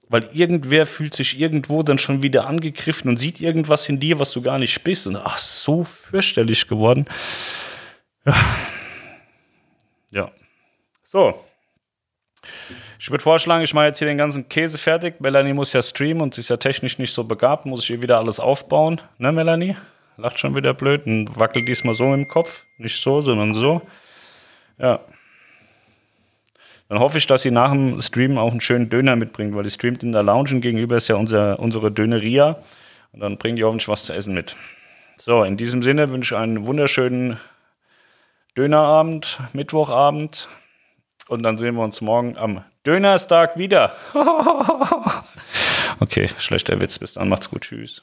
Weil 0.08 0.28
irgendwer 0.32 0.84
fühlt 0.84 1.14
sich 1.14 1.40
irgendwo 1.40 1.82
dann 1.82 1.98
schon 1.98 2.22
wieder 2.22 2.46
angegriffen 2.46 3.08
und 3.08 3.16
sieht 3.16 3.40
irgendwas 3.40 3.88
in 3.88 4.00
dir, 4.00 4.18
was 4.18 4.32
du 4.32 4.42
gar 4.42 4.58
nicht 4.58 4.82
bist. 4.84 5.06
Und 5.06 5.16
ach, 5.16 5.38
so 5.38 5.84
fürchterlich 5.84 6.68
geworden. 6.68 7.06
Ja. 8.26 8.34
Ja. 10.10 10.30
So. 11.02 11.40
Ich 13.04 13.10
würde 13.10 13.22
vorschlagen, 13.22 13.62
ich 13.62 13.74
mache 13.74 13.84
jetzt 13.84 13.98
hier 13.98 14.08
den 14.08 14.16
ganzen 14.16 14.48
Käse 14.48 14.78
fertig. 14.78 15.20
Melanie 15.20 15.52
muss 15.52 15.74
ja 15.74 15.82
streamen 15.82 16.22
und 16.22 16.32
sie 16.32 16.40
ist 16.40 16.48
ja 16.48 16.56
technisch 16.56 16.98
nicht 16.98 17.12
so 17.12 17.22
begabt, 17.22 17.66
muss 17.66 17.84
ich 17.84 17.90
ihr 17.90 18.00
wieder 18.00 18.16
alles 18.16 18.40
aufbauen. 18.40 18.98
Ne, 19.18 19.30
Melanie? 19.30 19.76
Lacht 20.16 20.38
schon 20.38 20.56
wieder 20.56 20.72
blöd 20.72 21.04
und 21.04 21.38
wackelt 21.38 21.68
diesmal 21.68 21.94
so 21.94 22.14
im 22.14 22.26
Kopf. 22.28 22.64
Nicht 22.78 23.02
so, 23.02 23.20
sondern 23.20 23.52
so. 23.52 23.82
Ja. 24.78 25.00
Dann 26.88 26.98
hoffe 26.98 27.18
ich, 27.18 27.26
dass 27.26 27.42
sie 27.42 27.50
nach 27.50 27.72
dem 27.72 28.00
Stream 28.00 28.38
auch 28.38 28.52
einen 28.52 28.62
schönen 28.62 28.88
Döner 28.88 29.16
mitbringt, 29.16 29.54
weil 29.54 29.64
die 29.64 29.70
streamt 29.70 30.02
in 30.02 30.12
der 30.12 30.22
Lounge 30.22 30.52
und 30.52 30.62
gegenüber 30.62 30.96
ist 30.96 31.08
ja 31.08 31.16
unser, 31.16 31.58
unsere 31.58 31.92
Döneria. 31.92 32.58
Und 33.12 33.20
dann 33.20 33.36
bringt 33.36 33.58
die 33.58 33.64
hoffentlich 33.64 33.88
was 33.88 34.04
zu 34.04 34.14
essen 34.14 34.32
mit. 34.32 34.56
So, 35.18 35.44
in 35.44 35.58
diesem 35.58 35.82
Sinne 35.82 36.10
wünsche 36.10 36.36
ich 36.36 36.40
einen 36.40 36.64
wunderschönen 36.66 37.38
Dönerabend, 38.56 39.40
Mittwochabend. 39.52 40.48
Und 41.28 41.42
dann 41.42 41.56
sehen 41.56 41.74
wir 41.76 41.82
uns 41.82 42.00
morgen 42.00 42.36
am 42.36 42.64
Dönerstag 42.86 43.56
wieder. 43.56 43.92
okay, 46.00 46.28
schlechter 46.38 46.80
Witz. 46.80 46.98
Bis 46.98 47.14
dann. 47.14 47.28
Macht's 47.28 47.50
gut. 47.50 47.62
Tschüss. 47.62 48.02